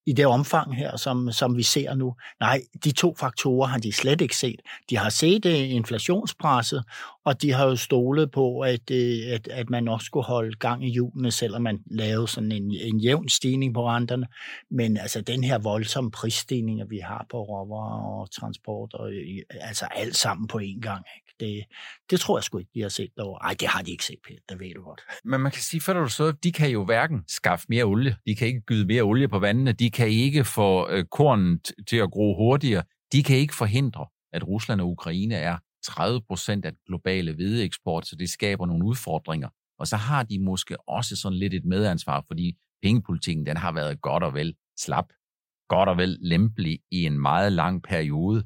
i 0.06 0.14
det 0.14 0.26
omfang 0.26 0.76
her, 0.76 0.98
som, 0.98 1.32
som 1.32 1.58
vi 1.58 1.64
ser 1.64 1.94
nu. 1.94 2.16
Nej, 2.40 2.62
de 2.84 2.92
to 2.92 3.16
faktorer 3.20 3.68
har 3.68 3.78
de 3.78 3.92
slet 3.92 4.22
ikke 4.22 4.38
set. 4.38 4.62
De 4.90 4.98
har 4.98 5.10
set 5.10 5.46
øh, 5.46 5.72
inflationspresset, 5.72 6.84
og 7.26 7.42
de 7.42 7.52
har 7.52 7.66
jo 7.66 7.76
stolet 7.76 8.32
på, 8.32 8.60
at, 8.60 8.92
øh, 8.92 9.34
at, 9.34 9.48
at 9.48 9.70
man 9.70 9.88
også 9.88 10.06
skulle 10.06 10.26
holde 10.26 10.56
gang 10.56 10.88
i 10.88 10.92
hjulene, 10.92 11.32
selvom 11.32 11.62
man 11.62 11.80
lavede 11.92 12.28
sådan 12.28 12.52
en, 12.52 12.72
en 12.72 13.00
jævn 13.00 13.30
stigning 13.30 13.74
på 13.74 13.88
renterne. 13.88 14.28
Men 14.72 14.98
altså 14.98 15.22
den 15.22 15.44
her 15.44 15.58
voldsomme 15.58 16.12
prisstigning, 16.12 16.90
vi 16.90 16.98
har 16.98 17.26
på 17.32 17.44
råvarer 17.44 18.22
og 18.22 18.32
transport, 18.32 18.94
og, 18.94 19.12
øh, 19.14 19.42
altså 19.52 19.86
alt 19.86 20.16
sammen 20.16 20.48
på 20.48 20.60
én 20.60 20.80
gang. 20.80 21.06
Ikke? 21.16 21.36
Det, 21.40 21.66
det 22.10 22.20
tror 22.20 22.38
jeg 22.38 22.44
sgu 22.44 22.58
ikke, 22.58 22.72
de 22.74 22.82
har 22.82 22.90
set 22.90 23.10
derovre. 23.18 23.40
Nej, 23.44 23.56
det 23.60 23.68
har 23.68 23.82
de 23.82 23.92
ikke 23.92 24.06
set, 24.06 24.20
Peter. 24.28 24.40
Det 24.50 24.60
ved 24.60 24.74
du 24.76 24.82
godt. 24.82 25.02
Men 25.24 25.42
man 25.42 25.52
kan 25.52 25.62
sige, 25.62 25.82
for 25.82 25.94
du 25.94 26.08
så, 26.08 26.32
de 26.32 26.52
kan 26.52 26.70
jo 26.70 26.86
hverken 26.86 27.24
skaffe 27.28 27.66
mere 27.70 27.84
olie, 27.84 28.16
de 28.28 28.36
kan 28.36 28.48
ikke 28.48 28.62
gyde 28.62 28.86
mere 28.86 29.02
olie 29.02 29.28
på 29.28 29.40
vandene, 29.40 29.72
de 29.72 29.92
kan 29.92 30.08
ikke 30.08 30.44
få 30.44 30.90
øh, 30.90 31.06
kornet 31.06 31.72
til 31.88 31.98
at 31.98 32.12
gro 32.12 32.36
hurtigere, 32.36 32.84
de 33.12 33.24
kan 33.24 33.38
ikke 33.38 33.56
forhindre, 33.56 34.06
at 34.34 34.48
Rusland 34.48 34.82
og 34.82 34.90
Ukraine 34.90 35.36
er 35.36 35.58
30 35.84 36.22
procent 36.22 36.66
af 36.66 36.72
den 36.72 36.80
globale 36.88 37.34
hvedeeksport, 37.34 38.08
så 38.08 38.16
det 38.16 38.30
skaber 38.30 38.66
nogle 38.66 38.86
udfordringer. 38.86 39.50
Og 39.80 39.88
så 39.88 39.98
har 39.98 40.24
de 40.24 40.40
måske 40.40 40.90
også 40.90 41.16
sådan 41.16 41.38
lidt 41.38 41.54
et 41.54 41.66
medansvar, 41.66 42.24
fordi 42.28 42.58
pengepolitikken 42.82 43.46
den 43.46 43.58
har 43.58 43.72
været 43.72 44.02
godt 44.02 44.24
og 44.24 44.34
vel 44.34 44.56
slap, 44.80 45.14
godt 45.70 45.90
og 45.90 45.98
vel 45.98 46.18
lempelig 46.22 46.80
i 46.92 47.06
en 47.06 47.20
meget 47.20 47.52
lang 47.52 47.84
periode. 47.84 48.44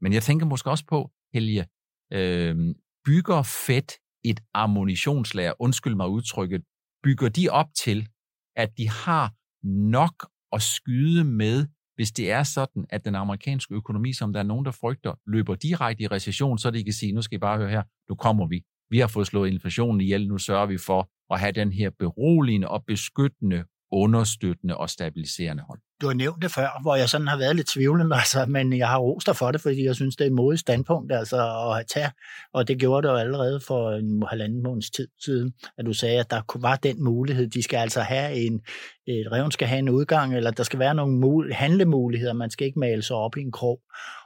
Men 0.00 0.12
jeg 0.12 0.22
tænker 0.22 0.46
måske 0.46 0.70
også 0.70 0.84
på, 0.86 1.10
Helge, 1.34 1.66
øh, 2.12 2.74
bygger 3.04 3.42
Fed 3.42 3.88
et 4.24 4.40
ammunitionslager, 4.54 5.52
undskyld 5.58 5.94
mig 5.94 6.08
udtrykket, 6.08 6.62
bygger 7.02 7.28
de 7.28 7.48
op 7.48 7.66
til, 7.76 8.08
at 8.56 8.70
de 8.78 8.88
har 8.88 9.34
nok 9.64 10.30
at 10.52 10.62
skyde 10.62 11.24
med, 11.24 11.66
hvis 11.98 12.12
det 12.12 12.30
er 12.30 12.42
sådan, 12.42 12.86
at 12.90 13.04
den 13.04 13.14
amerikanske 13.14 13.74
økonomi, 13.74 14.12
som 14.12 14.32
der 14.32 14.40
er 14.40 14.44
nogen, 14.44 14.64
der 14.64 14.70
frygter, 14.70 15.14
løber 15.26 15.54
direkte 15.54 16.02
i 16.02 16.06
recession, 16.06 16.58
så 16.58 16.70
de 16.70 16.84
kan 16.84 16.92
sige, 16.92 17.12
nu 17.12 17.22
skal 17.22 17.36
I 17.36 17.38
bare 17.38 17.58
høre 17.58 17.70
her, 17.70 17.82
nu 18.08 18.14
kommer 18.14 18.46
vi. 18.46 18.62
Vi 18.90 18.98
har 18.98 19.06
fået 19.06 19.26
slået 19.26 19.48
inflationen 19.48 20.00
ihjel, 20.00 20.28
nu 20.28 20.38
sørger 20.38 20.66
vi 20.66 20.78
for 20.78 21.10
at 21.34 21.40
have 21.40 21.52
den 21.52 21.72
her 21.72 21.90
beroligende 21.98 22.68
og 22.68 22.84
beskyttende, 22.86 23.64
understøttende 23.92 24.76
og 24.76 24.90
stabiliserende 24.90 25.62
hånd 25.62 25.80
du 26.00 26.06
har 26.06 26.14
nævnt 26.14 26.42
det 26.42 26.50
før, 26.50 26.80
hvor 26.82 26.96
jeg 26.96 27.08
sådan 27.08 27.26
har 27.26 27.38
været 27.38 27.56
lidt 27.56 27.68
tvivlende, 27.68 28.16
altså, 28.22 28.46
men 28.48 28.78
jeg 28.78 28.88
har 28.88 28.98
rost 28.98 29.26
dig 29.26 29.36
for 29.36 29.52
det, 29.52 29.60
fordi 29.60 29.84
jeg 29.84 29.94
synes, 29.94 30.16
det 30.16 30.24
er 30.24 30.28
et 30.28 30.34
modigt 30.36 30.60
standpunkt 30.60 31.12
altså, 31.12 31.72
at 31.80 31.86
tage, 31.86 32.10
og 32.52 32.68
det 32.68 32.78
gjorde 32.78 33.08
du 33.08 33.14
allerede 33.14 33.60
for 33.60 33.90
en 33.90 34.22
halvanden 34.28 34.62
måneds 34.62 34.90
tid 34.90 35.08
siden, 35.24 35.52
at 35.78 35.86
du 35.86 35.92
sagde, 35.92 36.20
at 36.20 36.30
der 36.30 36.58
var 36.60 36.76
den 36.76 37.04
mulighed. 37.04 37.48
De 37.48 37.62
skal 37.62 37.76
altså 37.76 38.00
have 38.00 38.34
en, 38.34 38.60
et 39.06 39.32
revn 39.32 39.50
skal 39.50 39.68
have 39.68 39.78
en 39.78 39.88
udgang, 39.88 40.36
eller 40.36 40.50
der 40.50 40.62
skal 40.62 40.78
være 40.78 40.94
nogle 40.94 41.18
mul- 41.20 41.54
handlemuligheder, 41.54 42.32
man 42.32 42.50
skal 42.50 42.66
ikke 42.66 42.78
male 42.78 43.02
sig 43.02 43.16
op 43.16 43.36
i 43.36 43.40
en 43.40 43.52
krog. 43.52 43.80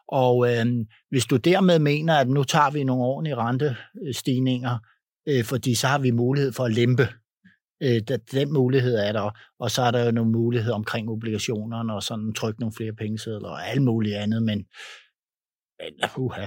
Og 0.08 0.52
øh, 0.52 0.66
hvis 1.10 1.24
du 1.24 1.36
dermed 1.36 1.78
mener, 1.78 2.16
at 2.16 2.28
nu 2.28 2.44
tager 2.44 2.70
vi 2.70 2.84
nogle 2.84 3.04
ordentlige 3.04 3.36
rentestigninger, 3.36 4.78
øh, 5.28 5.44
fordi 5.44 5.74
så 5.74 5.86
har 5.86 5.98
vi 5.98 6.10
mulighed 6.10 6.52
for 6.52 6.64
at 6.64 6.72
lempe 6.72 7.08
Øh, 7.82 8.18
den 8.32 8.52
mulighed 8.52 8.94
er 8.94 9.12
der, 9.12 9.30
og 9.58 9.70
så 9.70 9.82
er 9.82 9.90
der 9.90 10.04
jo 10.04 10.10
nogle 10.10 10.30
muligheder 10.30 10.74
omkring 10.74 11.08
obligationerne, 11.08 11.94
og 11.94 12.02
sådan 12.02 12.32
trykke 12.32 12.60
nogle 12.60 12.72
flere 12.76 12.92
pengesedler 12.92 13.48
og 13.48 13.68
alt 13.68 13.82
muligt 13.82 14.16
andet, 14.16 14.42
men, 14.42 14.58
men 15.80 16.10
uha, 16.16 16.46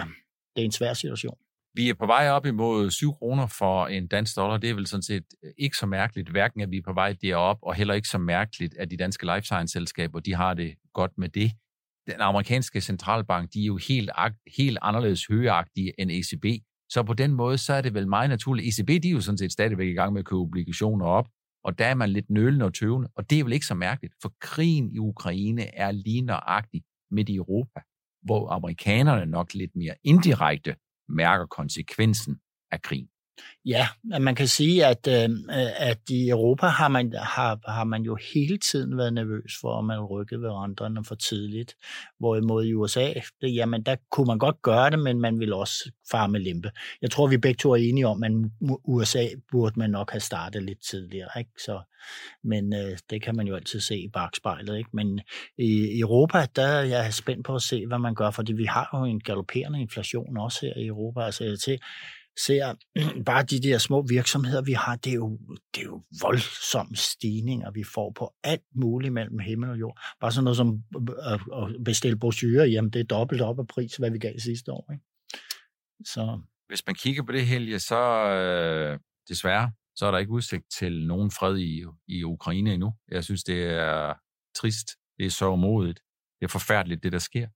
det 0.56 0.62
er 0.62 0.66
en 0.66 0.72
svær 0.72 0.94
situation. 0.94 1.38
Vi 1.74 1.90
er 1.90 1.94
på 1.94 2.06
vej 2.06 2.30
op 2.30 2.46
imod 2.46 2.92
7 2.92 3.14
kroner 3.14 3.48
for 3.48 3.88
en 3.88 4.08
dansk 4.08 4.36
dollar. 4.36 4.58
Det 4.58 4.70
er 4.70 4.74
vel 4.74 4.88
sådan 4.88 5.04
set 5.04 5.24
øh, 5.44 5.52
ikke 5.58 5.78
så 5.78 5.86
mærkeligt, 5.86 6.30
hverken 6.30 6.62
at 6.62 6.72
vi 6.72 6.78
er 6.78 6.82
på 6.86 6.94
vej 6.94 7.16
derop, 7.22 7.58
og 7.62 7.76
heller 7.76 7.94
ikke 7.94 8.08
så 8.08 8.18
mærkeligt, 8.18 8.74
at 8.80 8.92
de 8.92 8.98
danske 8.98 9.26
life 9.26 9.46
science-selskaber, 9.46 10.20
de 10.20 10.36
har 10.36 10.54
det 10.54 10.76
godt 10.94 11.12
med 11.18 11.30
det. 11.30 11.52
Den 12.08 12.22
amerikanske 12.22 12.82
centralbank, 12.82 13.54
de 13.54 13.62
er 13.62 13.66
jo 13.66 13.80
helt, 13.88 14.10
helt 14.58 14.78
anderledes 14.82 15.26
højagtige 15.28 15.94
end 16.00 16.12
ECB. 16.12 16.46
Så 16.90 17.04
på 17.04 17.14
den 17.14 17.32
måde, 17.32 17.58
så 17.58 17.74
er 17.74 17.82
det 17.82 17.94
vel 17.94 18.08
meget 18.08 18.30
naturligt. 18.30 18.68
ECB, 18.68 19.04
de 19.04 19.08
er 19.08 19.12
jo 19.12 19.22
sådan 19.22 19.38
set 19.38 19.52
stadigvæk 19.52 19.88
i 19.88 19.94
gang 19.94 20.14
med 20.14 20.20
at 20.20 20.26
købe 20.26 20.40
obligationer 20.40 21.06
op, 21.06 21.28
og 21.64 21.80
der 21.80 21.86
er 21.86 21.96
man 21.96 22.10
lidt 22.10 22.30
nølende 22.30 22.66
og 22.66 22.74
tøvende, 22.74 23.10
og 23.16 23.30
det 23.30 23.40
er 23.40 23.44
vel 23.44 23.54
ikke 23.54 23.66
så 23.66 23.76
mærkeligt, 23.76 24.14
for 24.22 24.34
krigen 24.42 24.92
i 24.92 25.00
Ukraine 25.00 25.76
er 25.76 25.92
lige 25.92 26.22
nøjagtig 26.22 26.84
midt 27.12 27.30
i 27.30 27.36
Europa, 27.36 27.80
hvor 28.22 28.50
amerikanerne 28.50 29.26
nok 29.26 29.54
lidt 29.54 29.76
mere 29.76 29.96
indirekte 30.04 30.76
mærker 31.10 31.46
konsekvensen 31.46 32.40
af 32.72 32.82
krigen. 32.82 33.10
Ja, 33.66 33.88
man 34.20 34.36
kan 34.36 34.48
sige, 34.48 34.86
at, 34.86 35.08
øh, 35.08 35.30
at 35.78 36.00
i 36.10 36.30
Europa 36.30 36.68
har 36.68 36.88
man, 36.88 37.14
har, 37.14 37.60
har 37.72 37.84
man 37.84 38.04
jo 38.04 38.18
hele 38.34 38.58
tiden 38.58 38.98
været 38.98 39.14
nervøs 39.14 39.58
for, 39.62 39.80
at 39.80 39.86
man 39.86 40.00
rykkede 40.00 40.42
ved 40.42 40.50
renterne 40.50 41.06
for 41.06 41.16
tidligt. 41.16 41.76
Hvorimod 42.20 42.66
i 42.66 42.74
USA, 42.74 43.14
det, 43.42 43.56
jamen 43.56 43.84
der 43.84 43.96
kunne 44.12 44.28
man 44.28 44.38
godt 44.38 44.62
gøre 44.62 44.90
det, 44.90 45.00
men 45.00 45.22
man 45.22 45.40
ville 45.40 45.56
også 45.56 45.92
fare 46.12 46.30
med 46.30 46.40
limpe. 46.40 46.72
Jeg 47.02 47.12
tror, 47.12 47.28
vi 47.28 47.38
begge 47.38 47.58
to 47.58 47.72
er 47.72 47.76
enige 47.76 48.08
om, 48.08 48.24
at 48.24 48.32
USA 48.84 49.28
burde 49.52 49.80
man 49.80 49.90
nok 49.90 50.12
have 50.12 50.22
startet 50.22 50.64
lidt 50.64 50.80
tidligere. 50.90 51.30
Ikke? 51.38 51.52
Så, 51.58 51.82
men 52.44 52.74
øh, 52.74 52.98
det 53.10 53.22
kan 53.22 53.36
man 53.36 53.48
jo 53.48 53.56
altid 53.56 53.80
se 53.80 53.98
i 53.98 54.10
bagspejlet. 54.10 54.78
Ikke? 54.78 54.90
Men 54.94 55.22
i 55.58 56.00
Europa, 56.00 56.46
der 56.56 56.68
er 56.68 56.82
jeg 56.82 57.14
spændt 57.14 57.46
på 57.46 57.56
at 57.56 57.62
se, 57.62 57.88
hvad 57.88 58.00
man 58.00 58.16
gør, 58.16 58.32
fordi 58.32 58.54
vi 58.54 58.66
har 58.66 58.90
jo 58.94 59.04
en 59.06 59.20
galopperende 59.20 59.82
inflation 59.82 60.38
også 60.38 60.66
her 60.66 60.74
i 60.84 60.88
Europa. 60.88 61.22
Altså 61.22 61.44
jeg 61.44 61.60
til, 61.60 61.80
ser 62.38 62.76
bare 63.30 63.44
de 63.44 63.62
der 63.62 63.78
små 63.78 64.02
virksomheder, 64.02 64.62
vi 64.62 64.74
har, 64.74 64.96
det 64.96 65.12
er 65.12 65.16
jo, 65.16 65.40
det 65.76 65.82
er 65.82 65.86
jo 65.86 66.04
voldsomme 66.22 66.96
stigninger, 66.96 67.72
vi 67.72 67.84
får 67.84 68.12
på 68.12 68.34
alt 68.44 68.66
muligt 68.76 69.14
mellem 69.14 69.40
himmel 69.40 69.70
og 69.70 69.80
jord. 69.80 70.00
Bare 70.20 70.32
sådan 70.32 70.44
noget 70.44 70.58
som 70.58 70.84
at 71.22 71.84
bestille 71.86 72.20
brosyrer, 72.20 72.66
jamen 72.66 72.92
det 72.92 73.00
er 73.00 73.04
dobbelt 73.04 73.42
op 73.42 73.60
af 73.60 73.68
pris, 73.68 73.96
hvad 73.96 74.12
vi 74.12 74.20
gav 74.20 74.40
sidste 74.40 74.72
år. 74.72 74.92
Ikke? 74.92 75.04
Så. 76.06 76.42
Hvis 76.68 76.84
man 76.88 76.96
kigger 76.96 77.24
på 77.24 77.32
det, 77.32 77.46
Helge, 77.46 77.80
så 77.80 78.02
øh, 78.30 79.00
desværre, 79.30 79.72
så 79.96 80.06
er 80.06 80.12
der 80.12 80.18
ikke 80.18 80.32
udsigt 80.32 80.66
til 80.72 81.08
nogen 81.08 81.32
fred 81.32 81.58
i, 81.58 81.84
i 82.08 82.24
Ukraine 82.24 82.74
endnu. 82.74 82.94
Jeg 83.12 83.24
synes, 83.24 83.44
det 83.44 83.64
er 83.64 84.14
trist, 84.56 84.88
det 85.18 85.26
er 85.26 85.30
sørgmodigt, 85.30 86.00
det 86.40 86.46
er 86.46 86.50
forfærdeligt, 86.50 87.04
det 87.04 87.12
der 87.12 87.20
sker. 87.20 87.48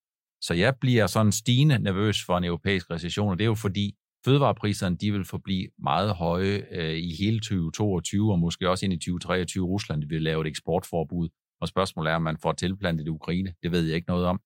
Så 0.42 0.54
jeg 0.54 0.76
bliver 0.82 1.08
sådan 1.08 1.32
stigende 1.32 1.80
nervøs 1.80 2.24
for 2.26 2.38
en 2.38 2.44
europæisk 2.44 2.92
recession, 2.92 3.32
og 3.32 3.40
det 3.40 3.44
er 3.44 3.48
jo 3.48 3.56
fordi, 3.56 3.96
fødevarepriserne 4.26 4.98
de 4.98 5.12
vil 5.12 5.26
forblive 5.26 5.68
meget 5.80 6.16
høje 6.16 6.66
øh, 6.72 6.98
i 6.98 7.16
hele 7.20 7.40
2022, 7.40 8.32
og 8.32 8.40
måske 8.40 8.70
også 8.70 8.86
ind 8.86 8.94
i 8.94 8.98
2023. 8.98 9.66
Rusland 9.66 10.04
vil 10.10 10.22
lave 10.22 10.42
et 10.42 10.48
eksportforbud, 10.48 11.30
og 11.62 11.68
spørgsmålet 11.68 12.12
er, 12.12 12.16
om 12.16 12.22
man 12.22 12.38
får 12.38 12.52
tilplantet 12.52 13.06
i 13.06 13.10
Ukraine. 13.10 13.54
Det 13.64 13.72
ved 13.72 13.86
jeg 13.86 13.96
ikke 13.96 14.10
noget 14.10 14.26
om. 14.26 14.42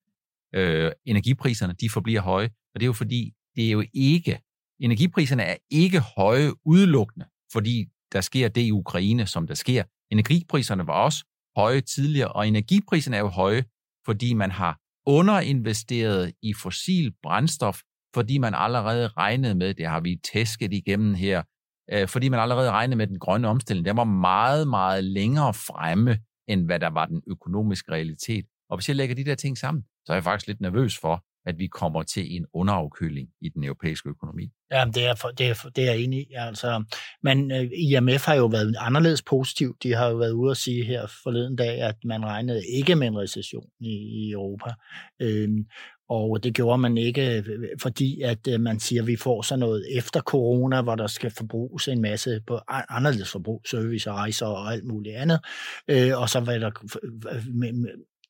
Øh, 0.56 0.92
energipriserne 1.06 1.74
de 1.74 1.90
forbliver 1.90 2.22
høje, 2.22 2.46
og 2.46 2.80
det 2.80 2.84
er 2.84 2.88
jo 2.88 2.94
fordi, 2.94 3.34
det 3.56 3.68
er 3.68 3.72
jo 3.72 3.84
ikke, 3.94 4.40
energipriserne 4.80 5.44
er 5.44 5.56
ikke 5.72 6.00
høje 6.18 6.52
udelukkende, 6.66 7.26
fordi 7.52 7.86
der 8.12 8.22
sker 8.22 8.48
det 8.48 8.62
i 8.62 8.72
Ukraine, 8.72 9.28
som 9.28 9.48
der 9.48 9.54
sker. 9.54 9.84
Energipriserne 10.12 10.88
var 10.88 10.94
også 10.94 11.26
høje 11.58 11.82
tidligere, 11.82 12.32
og 12.32 12.48
energipriserne 12.48 13.18
er 13.18 13.22
jo 13.22 13.28
høje, 13.28 13.64
fordi 14.06 14.34
man 14.34 14.52
har 14.52 14.80
underinvesteret 15.06 16.34
i 16.42 16.54
fossil 16.54 17.14
brændstof 17.24 17.82
fordi 18.14 18.38
man 18.38 18.54
allerede 18.56 19.08
regnede 19.08 19.56
med, 19.56 19.74
det 19.74 19.88
har 19.88 20.00
vi 20.00 20.20
tæsket 20.34 20.74
igennem 20.74 21.14
her, 21.14 21.44
øh, 21.92 22.08
fordi 22.08 22.30
man 22.30 22.40
allerede 22.40 22.72
regnede 22.72 22.98
med 22.98 23.08
den 23.08 23.20
grønne 23.20 23.48
omstilling. 23.48 23.86
Den 23.86 23.98
var 23.98 24.04
meget, 24.04 24.68
meget 24.68 25.04
længere 25.04 25.54
fremme, 25.54 26.18
end 26.48 26.66
hvad 26.66 26.80
der 26.80 26.90
var 26.90 27.06
den 27.06 27.22
økonomiske 27.28 27.92
realitet. 27.92 28.46
Og 28.70 28.78
hvis 28.78 28.88
jeg 28.88 28.96
lægger 28.96 29.16
de 29.16 29.26
der 29.26 29.36
ting 29.36 29.58
sammen, 29.58 29.84
så 30.06 30.14
er 30.14 30.16
jeg 30.16 30.24
faktisk 30.24 30.48
lidt 30.48 30.62
nervøs 30.62 30.98
for, 30.98 31.24
at 31.46 31.60
vi 31.60 31.68
kommer 31.68 32.04
til 32.04 32.36
en 32.36 32.46
underafkøling 32.54 33.30
i 33.42 33.50
den 33.50 33.64
europæiske 33.64 34.10
økonomi. 34.10 34.50
Ja, 34.72 34.86
det 34.94 35.06
er, 35.06 35.16
for, 35.16 35.28
det 35.28 35.50
er, 35.50 35.54
for, 35.54 35.70
det 35.70 35.84
er 35.84 35.92
jeg 35.92 36.02
enig 36.02 36.20
i. 36.20 36.34
Altså, 36.34 36.84
men 37.24 37.52
øh, 37.52 37.70
IMF 37.74 38.26
har 38.26 38.36
jo 38.36 38.46
været 38.46 38.76
anderledes 38.80 39.22
positiv. 39.22 39.76
De 39.84 39.94
har 39.94 40.08
jo 40.08 40.16
været 40.16 40.32
ude 40.32 40.52
at 40.52 40.58
sige 40.58 40.86
her 40.86 41.08
forleden 41.24 41.56
dag, 41.56 41.82
at 41.82 41.96
man 42.06 42.26
regnede 42.26 42.62
ikke 42.78 42.96
med 42.96 43.08
en 43.08 43.18
recession 43.18 43.66
i, 43.80 43.94
i 43.94 44.32
Europa. 44.32 44.74
Øhm, 45.22 45.66
og 46.10 46.44
det 46.44 46.54
gjorde 46.54 46.78
man 46.78 46.98
ikke, 46.98 47.44
fordi 47.82 48.22
at 48.22 48.48
øh, 48.48 48.62
man 48.62 48.80
siger, 48.80 49.02
at 49.02 49.08
vi 49.08 49.16
får 49.16 49.42
sådan 49.42 49.60
noget 49.60 49.98
efter 49.98 50.22
corona, 50.22 50.82
hvor 50.82 50.96
der 50.96 51.08
skal 51.08 51.32
forbruges 51.32 51.88
en 51.88 52.02
masse 52.02 52.42
på 52.48 52.60
anderledes 52.68 53.32
forbrug, 53.32 53.62
service 53.70 54.12
og 54.12 54.16
rejser 54.16 54.46
og 54.46 54.74
alt 54.74 54.86
muligt 54.86 55.16
andet. 55.16 55.40
Øh, 55.88 56.12
og 56.22 56.30
så 56.30 56.40
var 56.40 56.54
der 56.54 56.72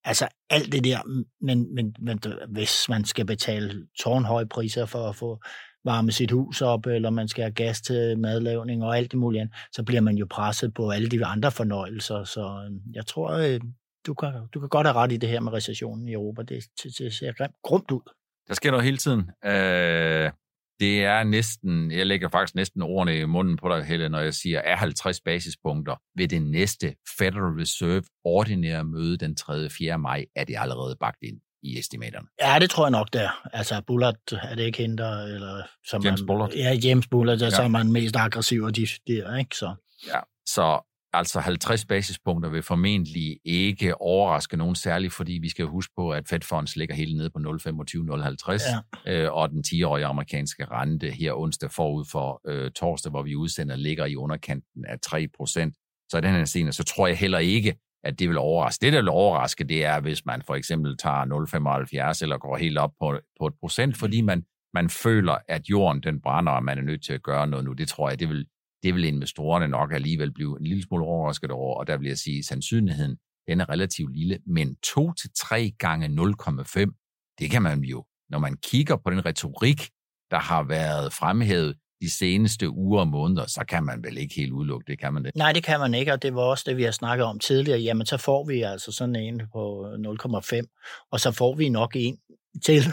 altså 0.03 0.27
alt 0.49 0.71
det 0.71 0.83
der, 0.83 0.99
men, 1.41 1.75
men, 1.75 1.95
men 1.99 2.19
hvis 2.49 2.89
man 2.89 3.05
skal 3.05 3.25
betale 3.25 3.87
tårnhøje 3.99 4.45
priser 4.45 4.85
for 4.85 5.09
at 5.09 5.15
få 5.15 5.43
varme 5.85 6.11
sit 6.11 6.31
hus 6.31 6.61
op, 6.61 6.85
eller 6.85 7.09
man 7.09 7.27
skal 7.27 7.43
have 7.43 7.53
gas 7.53 7.81
til 7.81 8.19
madlavning 8.19 8.83
og 8.83 8.97
alt 8.97 9.11
det 9.11 9.19
mulige 9.19 9.41
andet, 9.41 9.55
så 9.71 9.83
bliver 9.83 10.01
man 10.01 10.15
jo 10.15 10.27
presset 10.29 10.73
på 10.73 10.89
alle 10.89 11.09
de 11.09 11.25
andre 11.25 11.51
fornøjelser. 11.51 12.23
Så 12.23 12.41
øh, 12.41 12.95
jeg 12.95 13.05
tror, 13.05 13.59
du 14.05 14.13
kan, 14.13 14.33
du 14.53 14.59
kan 14.59 14.69
godt 14.69 14.87
have 14.87 14.95
ret 14.95 15.11
i 15.11 15.17
det 15.17 15.29
her 15.29 15.39
med 15.39 15.53
recessionen 15.53 16.07
i 16.07 16.13
Europa. 16.13 16.41
Det, 16.41 16.63
det, 16.83 16.97
det 16.97 17.13
ser 17.13 17.31
grimt, 17.31 17.55
grumt 17.63 17.91
ud. 17.91 18.11
Der 18.47 18.53
sker 18.53 18.71
noget 18.71 18.83
hele 18.85 18.97
tiden. 18.97 19.31
Øh, 19.45 20.31
det 20.79 21.03
er 21.03 21.23
næsten, 21.23 21.91
jeg 21.91 22.05
lægger 22.07 22.29
faktisk 22.29 22.55
næsten 22.55 22.81
ordene 22.81 23.17
i 23.17 23.25
munden 23.25 23.57
på 23.57 23.69
dig, 23.69 23.83
Helle, 23.83 24.09
når 24.09 24.19
jeg 24.19 24.33
siger, 24.33 24.59
er 24.59 24.75
50 24.75 25.21
basispunkter 25.21 25.95
ved 26.17 26.27
det 26.27 26.41
næste 26.41 26.95
Federal 27.17 27.53
Reserve 27.59 28.03
ordinære 28.23 28.83
møde 28.83 29.17
den 29.17 29.35
3. 29.35 29.69
4. 29.69 29.97
maj, 29.97 30.25
er 30.35 30.43
det 30.43 30.55
allerede 30.59 30.95
bagt 30.99 31.17
ind 31.21 31.39
i 31.63 31.79
estimaterne. 31.79 32.27
Ja, 32.41 32.59
det 32.59 32.69
tror 32.69 32.85
jeg 32.85 32.91
nok, 32.91 33.13
der. 33.13 33.29
Altså, 33.53 33.81
Bullard, 33.87 34.15
er 34.31 34.55
det 34.55 34.63
ikke 34.63 34.77
hende, 34.77 34.97
der, 34.97 35.23
eller... 35.23 35.63
Som 35.85 36.03
James 36.03 36.21
man, 36.21 36.27
Bullard. 36.27 36.53
Ja, 36.53 36.73
James 36.83 37.07
Bullard, 37.07 37.37
der, 37.37 37.45
ja. 37.45 37.49
så 37.49 37.61
er 37.61 37.67
man 37.67 37.91
mest 37.91 38.15
aggressiv 38.15 38.63
af 38.67 38.73
de 38.73 38.87
der, 39.07 39.37
ikke? 39.37 39.55
Så. 39.55 39.75
Ja, 40.07 40.19
så 40.45 40.92
Altså 41.15 41.39
50 41.39 41.85
basispunkter 41.85 42.49
vil 42.49 42.63
formentlig 42.63 43.39
ikke 43.45 44.01
overraske 44.01 44.57
nogen 44.57 44.75
særligt, 44.75 45.13
fordi 45.13 45.33
vi 45.33 45.49
skal 45.49 45.65
huske 45.65 45.93
på, 45.97 46.11
at 46.11 46.27
Fed 46.27 46.41
Funds 46.41 46.75
ligger 46.75 46.95
helt 46.95 47.17
nede 47.17 47.29
på 47.29 47.39
0,25-0,50, 47.39 48.61
ja. 49.05 49.23
øh, 49.23 49.33
og 49.33 49.49
den 49.49 49.63
10-årige 49.67 50.05
amerikanske 50.05 50.65
rente 50.65 51.11
her 51.11 51.33
onsdag 51.33 51.71
forud 51.71 52.05
for 52.11 52.41
øh, 52.47 52.71
torsdag, 52.71 53.09
hvor 53.09 53.23
vi 53.23 53.35
udsender, 53.35 53.75
ligger 53.75 54.05
i 54.05 54.15
underkanten 54.15 54.85
af 54.85 54.95
3% 55.05 56.07
Så 56.09 56.17
i 56.17 56.21
den 56.21 56.31
her 56.31 56.45
scene, 56.45 56.73
så 56.73 56.83
tror 56.83 57.07
jeg 57.07 57.17
heller 57.17 57.39
ikke, 57.39 57.75
at 58.03 58.19
det 58.19 58.29
vil 58.29 58.37
overraske. 58.37 58.85
Det, 58.85 58.93
der 58.93 58.99
vil 58.99 59.09
overraske, 59.09 59.63
det 59.63 59.85
er, 59.85 59.99
hvis 59.99 60.25
man 60.25 60.41
for 60.41 60.55
eksempel 60.55 60.97
tager 60.97 62.13
0,75 62.15 62.23
eller 62.23 62.37
går 62.37 62.57
helt 62.57 62.77
op 62.77 62.91
på, 62.99 63.19
på 63.39 63.47
et 63.47 63.53
procent, 63.59 63.97
fordi 63.97 64.21
man, 64.21 64.43
man 64.73 64.89
føler, 64.89 65.37
at 65.47 65.69
jorden 65.69 66.03
den 66.03 66.21
brænder, 66.21 66.51
og 66.51 66.63
man 66.63 66.77
er 66.77 66.81
nødt 66.81 67.03
til 67.03 67.13
at 67.13 67.23
gøre 67.23 67.47
noget 67.47 67.65
nu. 67.65 67.73
Det 67.73 67.87
tror 67.87 68.09
jeg, 68.09 68.19
det 68.19 68.29
vil, 68.29 68.45
det 68.83 68.95
vil 68.95 69.03
investorerne 69.03 69.67
nok 69.67 69.93
alligevel 69.93 70.31
blive 70.33 70.57
en 70.59 70.67
lille 70.67 70.83
smule 70.83 71.05
overrasket 71.05 71.51
over, 71.51 71.75
og 71.75 71.87
der 71.87 71.97
vil 71.97 72.07
jeg 72.07 72.17
sige, 72.17 72.39
at 72.39 72.45
sandsynligheden 72.45 73.17
den 73.47 73.61
er 73.61 73.69
relativt 73.69 74.17
lille, 74.17 74.39
men 74.47 74.77
2-3 74.87 75.75
gange 75.79 76.07
0,5, 76.07 77.35
det 77.39 77.51
kan 77.51 77.61
man 77.61 77.79
jo, 77.79 78.05
når 78.29 78.39
man 78.39 78.57
kigger 78.57 78.95
på 78.95 79.09
den 79.09 79.25
retorik, 79.25 79.89
der 80.31 80.39
har 80.39 80.63
været 80.63 81.13
fremhævet, 81.13 81.75
de 82.01 82.09
seneste 82.09 82.69
uger 82.69 82.99
og 82.99 83.07
måneder, 83.07 83.45
så 83.47 83.65
kan 83.67 83.83
man 83.83 84.03
vel 84.03 84.17
ikke 84.17 84.35
helt 84.35 84.51
udelukke 84.51 84.91
det, 84.91 84.99
kan 84.99 85.13
man 85.13 85.23
det? 85.23 85.31
Nej, 85.35 85.51
det 85.51 85.63
kan 85.63 85.79
man 85.79 85.93
ikke, 85.93 86.13
og 86.13 86.21
det 86.21 86.35
var 86.35 86.41
også 86.41 86.63
det, 86.67 86.77
vi 86.77 86.83
har 86.83 86.91
snakket 86.91 87.25
om 87.25 87.39
tidligere. 87.39 87.79
Jamen, 87.79 88.05
så 88.05 88.17
får 88.17 88.45
vi 88.45 88.61
altså 88.61 88.91
sådan 88.91 89.15
en 89.15 89.41
på 89.53 89.85
0,5, 90.21 91.07
og 91.11 91.19
så 91.19 91.31
får 91.31 91.55
vi 91.55 91.69
nok 91.69 91.91
en 91.95 92.17
til, 92.65 92.83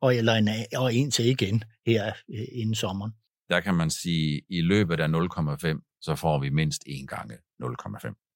og, 0.00 0.16
eller 0.16 0.34
en, 0.34 0.48
og 0.76 0.94
en 0.94 1.10
til 1.10 1.26
igen 1.26 1.64
her 1.86 2.12
øh, 2.34 2.44
inden 2.52 2.74
sommeren. 2.74 3.12
Der 3.50 3.60
kan 3.60 3.74
man 3.74 3.90
sige, 3.90 4.36
at 4.36 4.42
i 4.48 4.60
løbet 4.60 5.00
af 5.00 5.08
0,5, 5.08 5.98
så 6.00 6.14
får 6.14 6.38
vi 6.38 6.48
mindst 6.50 6.82
en 6.86 7.06
gange 7.06 7.34
0,5. 7.62 8.28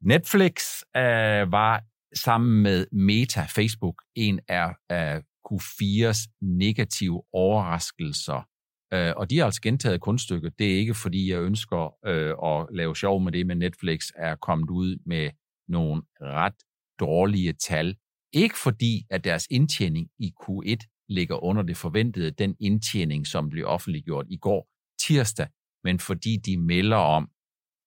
Netflix 0.00 0.82
øh, 0.96 1.52
var 1.52 1.82
sammen 2.14 2.62
med 2.62 2.86
Meta, 2.92 3.46
Facebook, 3.48 4.02
en 4.14 4.40
af, 4.48 4.74
af 4.88 5.22
Q4's 5.52 6.38
negative 6.40 7.22
overraskelser. 7.32 8.48
Øh, 8.92 9.12
og 9.16 9.30
de 9.30 9.38
har 9.38 9.44
altså 9.44 9.62
gentaget 9.62 10.00
kunststykket. 10.00 10.58
Det 10.58 10.72
er 10.72 10.78
ikke, 10.78 10.94
fordi 10.94 11.30
jeg 11.30 11.40
ønsker 11.40 12.06
øh, 12.06 12.34
at 12.42 12.76
lave 12.76 12.96
sjov 12.96 13.20
med 13.20 13.32
det, 13.32 13.46
men 13.46 13.58
Netflix 13.58 14.08
er 14.16 14.36
kommet 14.36 14.70
ud 14.70 14.96
med 15.06 15.30
nogle 15.68 16.02
ret 16.20 16.62
dårlige 17.00 17.52
tal. 17.52 17.96
Ikke 18.32 18.58
fordi, 18.58 19.06
at 19.10 19.24
deres 19.24 19.46
indtjening 19.50 20.08
i 20.18 20.32
Q1 20.42 20.95
ligger 21.08 21.44
under 21.44 21.62
det 21.62 21.76
forventede, 21.76 22.30
den 22.30 22.56
indtjening, 22.60 23.26
som 23.26 23.48
blev 23.48 23.66
offentliggjort 23.66 24.26
i 24.28 24.36
går 24.36 24.68
tirsdag, 25.06 25.48
men 25.84 25.98
fordi 25.98 26.36
de 26.36 26.56
melder 26.56 26.96
om, 26.96 27.30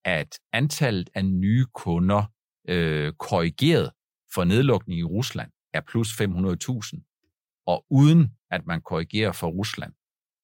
at 0.05 0.39
antallet 0.53 1.09
af 1.13 1.25
nye 1.25 1.65
kunder 1.73 2.23
øh, 2.69 3.13
korrigeret 3.13 3.91
for 4.33 4.43
nedlukning 4.43 4.99
i 4.99 5.03
Rusland 5.03 5.51
er 5.73 5.81
plus 5.81 6.21
500.000, 6.21 7.63
og 7.67 7.85
uden 7.89 8.31
at 8.51 8.65
man 8.65 8.81
korrigerer 8.81 9.31
for 9.31 9.47
Rusland, 9.47 9.93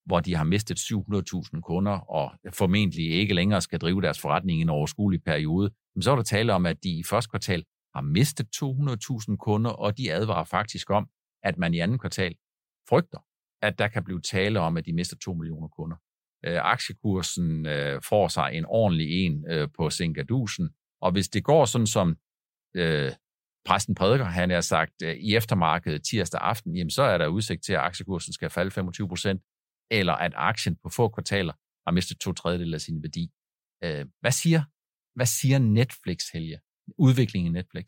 hvor 0.05 0.19
de 0.19 0.35
har 0.35 0.43
mistet 0.43 0.79
700.000 0.79 1.61
kunder 1.61 1.91
og 1.91 2.31
formentlig 2.53 3.11
ikke 3.11 3.33
længere 3.33 3.61
skal 3.61 3.79
drive 3.79 4.01
deres 4.01 4.19
forretning 4.19 4.59
i 4.59 4.61
en 4.61 4.69
overskuelig 4.69 5.23
periode, 5.23 5.73
så 6.01 6.11
er 6.11 6.15
der 6.15 6.23
tale 6.23 6.53
om, 6.53 6.65
at 6.65 6.83
de 6.83 6.89
i 6.89 7.03
første 7.03 7.29
kvartal 7.29 7.63
har 7.95 8.01
mistet 8.01 8.47
200.000 8.55 9.35
kunder, 9.35 9.71
og 9.71 9.97
de 9.97 10.13
advarer 10.13 10.43
faktisk 10.43 10.89
om, 10.89 11.09
at 11.43 11.57
man 11.57 11.73
i 11.73 11.79
anden 11.79 11.99
kvartal 11.99 12.35
frygter, 12.89 13.19
at 13.61 13.79
der 13.79 13.87
kan 13.87 14.03
blive 14.03 14.21
tale 14.21 14.59
om, 14.59 14.77
at 14.77 14.85
de 14.85 14.93
mister 14.93 15.17
2 15.17 15.33
millioner 15.33 15.67
kunder. 15.67 15.97
Øh, 16.45 16.59
aktiekursen 16.61 17.65
øh, 17.65 18.01
får 18.01 18.27
sig 18.27 18.49
en 18.53 18.65
ordentlig 18.65 19.25
en 19.25 19.45
øh, 19.51 19.67
på 19.77 19.89
Singadusen, 19.89 20.69
og 21.01 21.11
hvis 21.11 21.29
det 21.29 21.43
går 21.43 21.65
sådan 21.65 21.87
som 21.87 22.17
øh, 22.75 23.11
præsten 23.65 23.95
prædiker, 23.95 24.25
han 24.25 24.49
har 24.49 24.61
sagt, 24.61 25.01
øh, 25.03 25.15
i 25.15 25.35
eftermarkedet 25.35 26.03
tirsdag 26.03 26.41
aften, 26.41 26.75
jamen 26.75 26.89
så 26.89 27.03
er 27.03 27.17
der 27.17 27.27
udsigt 27.27 27.63
til, 27.63 27.73
at 27.73 27.79
aktiekursen 27.79 28.33
skal 28.33 28.49
falde 28.49 28.71
25 28.71 29.07
procent, 29.07 29.41
eller 29.91 30.13
at 30.13 30.33
aktien 30.35 30.75
på 30.83 30.89
få 30.89 31.09
kvartaler 31.09 31.53
har 31.87 31.91
mistet 31.91 32.19
to 32.19 32.33
tredjedel 32.33 32.73
af 32.73 32.81
sin 32.81 33.03
værdi. 33.03 33.31
Øh, 33.83 34.05
hvad 34.21 34.31
siger, 34.31 34.63
hvad 35.15 35.25
siger 35.25 35.59
Netflix, 35.59 36.17
Helge? 36.33 36.59
Udviklingen 36.97 37.55
i 37.55 37.59
Netflix? 37.59 37.85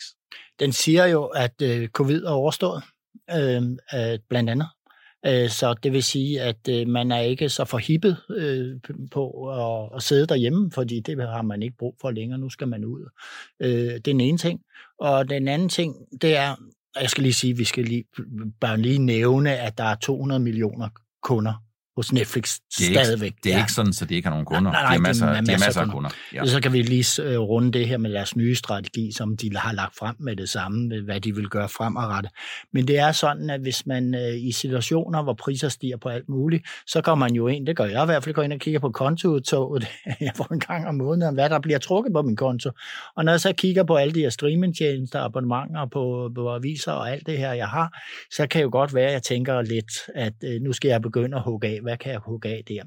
Den 0.59 0.71
siger 0.73 1.05
jo, 1.05 1.25
at 1.25 1.61
øh, 1.61 1.89
covid 1.89 2.23
er 2.23 2.31
overstået, 2.31 2.83
øh, 3.31 3.61
øh, 3.93 4.19
blandt 4.29 4.49
andet. 4.49 4.67
Øh, 5.25 5.49
så 5.49 5.75
det 5.83 5.93
vil 5.93 6.03
sige, 6.03 6.41
at 6.41 6.69
øh, 6.69 6.87
man 6.87 7.11
er 7.11 7.19
ikke 7.19 7.49
så 7.49 7.65
forhippet 7.65 8.17
øh, 8.29 8.79
på 9.11 9.49
at, 9.95 10.03
sidde 10.03 10.27
derhjemme, 10.27 10.71
fordi 10.71 10.99
det 10.99 11.29
har 11.29 11.41
man 11.41 11.63
ikke 11.63 11.77
brug 11.77 11.95
for 12.01 12.11
længere. 12.11 12.39
Nu 12.39 12.49
skal 12.49 12.67
man 12.67 12.85
ud. 12.85 13.09
Øh, 13.59 13.69
det 13.69 13.95
er 13.95 13.99
den 13.99 14.21
ene 14.21 14.37
ting. 14.37 14.61
Og 14.99 15.29
den 15.29 15.47
anden 15.47 15.69
ting, 15.69 15.95
det 16.21 16.35
er, 16.35 16.55
jeg 17.01 17.09
skal 17.09 17.23
lige 17.23 17.33
sige, 17.33 17.57
vi 17.57 17.63
skal 17.63 17.83
lige, 17.83 18.03
bare 18.61 18.77
lige 18.77 18.99
nævne, 18.99 19.57
at 19.57 19.77
der 19.77 19.83
er 19.83 19.95
200 19.95 20.39
millioner 20.39 20.89
kunder 21.23 21.66
hos 21.97 22.13
Netflix 22.13 22.57
det 22.79 22.97
er 22.97 23.03
stadigvæk. 23.03 23.27
Ikke, 23.27 23.37
det 23.43 23.51
er 23.51 23.55
ja. 23.55 23.63
ikke 23.63 23.71
sådan, 23.71 23.93
så 23.93 24.05
de 24.05 24.15
ikke 24.15 24.27
har 24.27 24.33
nogen 24.33 24.45
kunder. 24.45 24.71
Nej, 24.71 24.81
nej, 24.81 24.89
de 24.89 24.93
har 24.93 24.99
masser, 24.99 25.25
de 25.25 25.33
har 25.33 25.41
masser, 25.41 25.65
masser 25.65 25.81
af 25.81 25.89
kunder. 25.89 26.09
Ja. 26.33 26.45
Så 26.45 26.61
kan 26.61 26.73
vi 26.73 26.81
lige 26.81 27.37
uh, 27.39 27.49
runde 27.49 27.71
det 27.71 27.87
her 27.87 27.97
med 27.97 28.11
deres 28.11 28.35
nye 28.35 28.55
strategi, 28.55 29.11
som 29.11 29.37
de 29.37 29.57
har 29.57 29.73
lagt 29.73 29.95
frem 29.99 30.15
med 30.19 30.35
det 30.35 30.49
samme, 30.49 31.01
hvad 31.01 31.21
de 31.21 31.35
vil 31.35 31.49
gøre 31.49 31.69
fremadrettet. 31.69 32.31
Men 32.73 32.87
det 32.87 32.99
er 32.99 33.11
sådan, 33.11 33.49
at 33.49 33.61
hvis 33.61 33.85
man 33.85 34.15
uh, 34.15 34.47
i 34.47 34.51
situationer, 34.51 35.23
hvor 35.23 35.33
priser 35.33 35.69
stiger 35.69 35.97
på 35.97 36.09
alt 36.09 36.29
muligt, 36.29 36.67
så 36.87 37.01
går 37.01 37.15
man 37.15 37.33
jo 37.33 37.47
ind, 37.47 37.67
det 37.67 37.75
gør 37.75 37.85
jeg 37.85 38.03
i 38.03 38.05
hvert 38.05 38.23
fald, 38.23 38.35
går 38.35 38.43
ind 38.43 38.53
og 38.53 38.59
kigger 38.59 38.79
på 38.79 38.89
kontoudtoget, 38.89 39.87
jeg 40.19 40.31
får 40.35 40.53
en 40.53 40.59
gang 40.59 40.87
om 40.87 40.95
måneden, 40.95 41.33
hvad 41.33 41.49
der 41.49 41.59
bliver 41.59 41.79
trukket 41.79 42.13
på 42.13 42.21
min 42.21 42.35
konto. 42.35 42.71
Og 43.15 43.25
når 43.25 43.31
jeg 43.31 43.41
så 43.41 43.53
kigger 43.53 43.83
på 43.83 43.95
alle 43.95 44.13
de 44.13 44.19
her 44.19 44.29
streamingtjenester, 44.29 45.19
abonnementer 45.19 45.85
på, 45.85 46.31
på 46.35 46.53
aviser 46.53 46.91
og 46.91 47.11
alt 47.11 47.25
det 47.25 47.37
her, 47.37 47.53
jeg 47.53 47.67
har, 47.67 47.97
så 48.31 48.47
kan 48.47 48.59
det 48.59 48.63
jo 48.63 48.69
godt 48.71 48.93
være, 48.95 49.07
at 49.07 49.13
jeg 49.13 49.23
tænker 49.23 49.61
lidt, 49.61 49.91
at 50.15 50.33
uh, 50.43 50.61
nu 50.61 50.73
skal 50.73 50.89
jeg 50.89 51.01
begynde 51.01 51.37
at 51.37 51.43
hugge 51.43 51.67
af, 51.67 51.79
hvad 51.87 51.97
kan 51.97 52.11
jeg 52.11 52.19
hugge 52.19 52.49
af 52.49 52.63
der? 52.67 52.83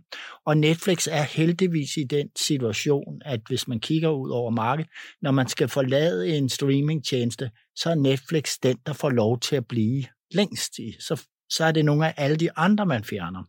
Og 0.46 0.56
Netflix 0.56 1.06
er 1.10 1.22
heldigvis 1.22 1.96
i 1.96 2.04
den 2.04 2.28
situation, 2.36 3.22
at 3.24 3.40
hvis 3.48 3.68
man 3.68 3.80
kigger 3.80 4.08
ud 4.08 4.30
over 4.30 4.50
markedet, 4.50 4.90
når 5.22 5.30
man 5.30 5.48
skal 5.48 5.68
forlade 5.68 6.36
en 6.36 6.48
streamingtjeneste, 6.48 7.50
så 7.76 7.90
er 7.90 7.94
Netflix 7.94 8.58
den, 8.62 8.76
der 8.86 8.92
får 8.92 9.10
lov 9.10 9.40
til 9.40 9.56
at 9.56 9.66
blive 9.66 10.04
længst 10.30 10.78
i. 10.78 10.96
Så, 11.00 11.26
så 11.50 11.64
er 11.64 11.72
det 11.72 11.84
nogle 11.84 12.06
af 12.06 12.14
alle 12.16 12.36
de 12.36 12.48
andre, 12.56 12.86
man 12.86 13.04
fjerner. 13.04 13.44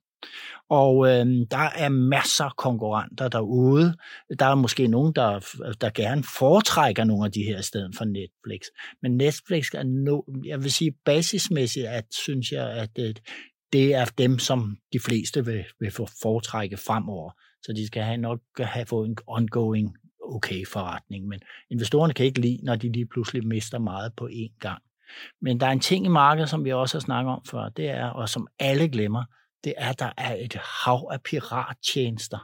Og 0.69 1.07
øh, 1.07 1.25
der 1.51 1.69
er 1.75 1.89
masser 1.89 2.45
af 2.45 2.55
konkurrenter 2.55 3.27
derude. 3.27 3.95
Der 4.39 4.45
er 4.45 4.55
måske 4.55 4.87
nogen, 4.87 5.13
der, 5.15 5.39
der 5.81 5.89
gerne 5.89 6.23
foretrækker 6.23 7.03
nogle 7.03 7.25
af 7.25 7.31
de 7.31 7.43
her 7.43 7.59
i 7.59 7.63
stedet 7.63 7.95
for 7.97 8.05
Netflix. 8.05 8.61
Men 9.01 9.17
Netflix 9.17 9.67
er 9.73 9.83
no, 9.83 10.21
jeg 10.45 10.63
vil 10.63 10.71
sige 10.71 10.91
basismæssigt, 11.05 11.87
at 11.87 12.05
synes 12.11 12.51
jeg, 12.51 12.69
at 12.71 13.21
det 13.73 13.95
er 13.95 14.05
dem, 14.05 14.39
som 14.39 14.77
de 14.93 14.99
fleste 14.99 15.45
vil, 15.45 15.65
vil 15.79 15.91
få 15.91 16.07
foretrække 16.21 16.77
fremover. 16.77 17.31
Så 17.63 17.73
de 17.73 17.87
skal 17.87 18.03
have 18.03 18.17
nok 18.17 18.39
have 18.59 18.85
fået 18.85 19.09
en 19.09 19.17
ongoing 19.27 19.97
okay 20.23 20.65
forretning. 20.67 21.27
Men 21.27 21.39
investorerne 21.69 22.13
kan 22.13 22.25
ikke 22.25 22.41
lide, 22.41 22.59
når 22.63 22.75
de 22.75 22.91
lige 22.91 23.05
pludselig 23.05 23.47
mister 23.47 23.79
meget 23.79 24.13
på 24.17 24.27
én 24.27 24.57
gang. 24.59 24.81
Men 25.41 25.59
der 25.59 25.67
er 25.67 25.71
en 25.71 25.79
ting 25.79 26.05
i 26.05 26.09
markedet, 26.09 26.49
som 26.49 26.65
vi 26.65 26.71
også 26.71 26.97
har 26.97 27.01
snakket 27.01 27.33
om 27.33 27.41
før, 27.45 27.69
det 27.69 27.89
er, 27.89 28.05
og 28.05 28.29
som 28.29 28.47
alle 28.59 28.89
glemmer, 28.89 29.23
det 29.63 29.73
er, 29.77 29.89
at 29.89 29.99
der 29.99 30.11
er 30.17 30.35
et 30.35 30.57
hav 30.85 31.09
af 31.11 31.21
pirattjenester, 31.21 32.39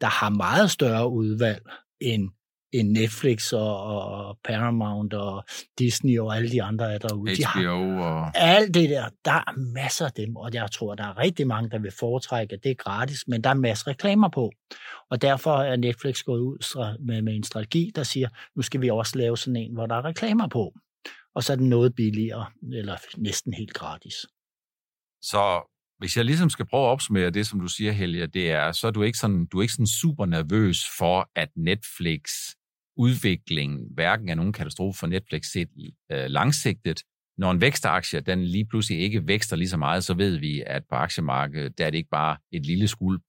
der 0.00 0.06
har 0.06 0.30
meget 0.30 0.70
større 0.70 1.08
udvalg 1.08 1.62
end 2.00 2.30
end 2.72 2.90
Netflix 2.90 3.52
og, 3.52 3.82
og 3.84 4.38
Paramount 4.44 5.14
og 5.14 5.44
Disney 5.78 6.18
og 6.18 6.36
alle 6.36 6.50
de 6.50 6.62
andre 6.62 6.94
er 6.94 6.98
derude. 6.98 7.30
HBO 7.30 7.36
de 7.36 7.44
har, 7.44 7.68
og... 8.02 8.30
Alt 8.34 8.74
det 8.74 8.90
der, 8.90 9.08
der 9.24 9.32
er 9.32 9.72
masser 9.74 10.06
af 10.06 10.12
dem, 10.12 10.36
og 10.36 10.54
jeg 10.54 10.70
tror, 10.70 10.94
der 10.94 11.04
er 11.04 11.18
rigtig 11.18 11.46
mange, 11.46 11.70
der 11.70 11.78
vil 11.78 11.92
foretrække, 11.98 12.54
at 12.54 12.64
det 12.64 12.70
er 12.70 12.74
gratis, 12.74 13.28
men 13.28 13.44
der 13.44 13.50
er 13.50 13.54
masser 13.54 13.88
af 13.88 13.90
reklamer 13.90 14.28
på. 14.28 14.52
Og 15.10 15.22
derfor 15.22 15.56
er 15.56 15.76
Netflix 15.76 16.22
gået 16.22 16.40
ud 16.40 16.96
med, 17.06 17.22
med 17.22 17.36
en 17.36 17.44
strategi, 17.44 17.92
der 17.94 18.02
siger, 18.02 18.28
nu 18.56 18.62
skal 18.62 18.80
vi 18.80 18.90
også 18.90 19.18
lave 19.18 19.36
sådan 19.36 19.56
en, 19.56 19.74
hvor 19.74 19.86
der 19.86 19.94
er 19.94 20.04
reklamer 20.04 20.48
på. 20.48 20.74
Og 21.34 21.44
så 21.44 21.52
er 21.52 21.56
den 21.56 21.68
noget 21.68 21.94
billigere, 21.94 22.46
eller 22.72 22.96
næsten 23.16 23.54
helt 23.54 23.74
gratis. 23.74 24.14
Så 25.22 25.68
hvis 25.98 26.16
jeg 26.16 26.24
ligesom 26.24 26.50
skal 26.50 26.66
prøve 26.66 26.84
at 26.86 26.90
opsummere 26.90 27.30
det, 27.30 27.46
som 27.46 27.60
du 27.60 27.66
siger, 27.66 27.92
Helge, 27.92 28.26
det 28.26 28.50
er, 28.50 28.72
så 28.72 28.86
er 28.86 28.90
du 28.90 29.02
ikke 29.02 29.18
sådan, 29.18 29.46
du 29.46 29.58
er 29.58 29.62
ikke 29.62 29.72
sådan 29.72 29.86
super 29.86 30.26
nervøs 30.26 30.78
for, 30.98 31.30
at 31.36 31.48
Netflix 31.56 32.20
udvikling 32.96 33.80
hverken 33.94 34.28
er 34.28 34.34
nogen 34.34 34.52
katastrofe 34.52 34.98
for 34.98 35.06
Netflix 35.06 35.44
set 35.52 35.68
øh, 36.12 36.24
langsigtet. 36.26 37.02
Når 37.38 37.50
en 37.50 37.60
vækstaktie, 37.60 38.20
den 38.20 38.44
lige 38.44 38.64
pludselig 38.64 39.00
ikke 39.00 39.26
vækster 39.26 39.56
lige 39.56 39.68
så 39.68 39.76
meget, 39.76 40.04
så 40.04 40.14
ved 40.14 40.36
vi, 40.36 40.62
at 40.66 40.82
på 40.90 40.94
aktiemarkedet, 40.94 41.78
der 41.78 41.86
er 41.86 41.90
det 41.90 41.98
ikke 41.98 42.10
bare 42.10 42.36
et 42.52 42.66
lille 42.66 42.88
skuld 42.88 43.20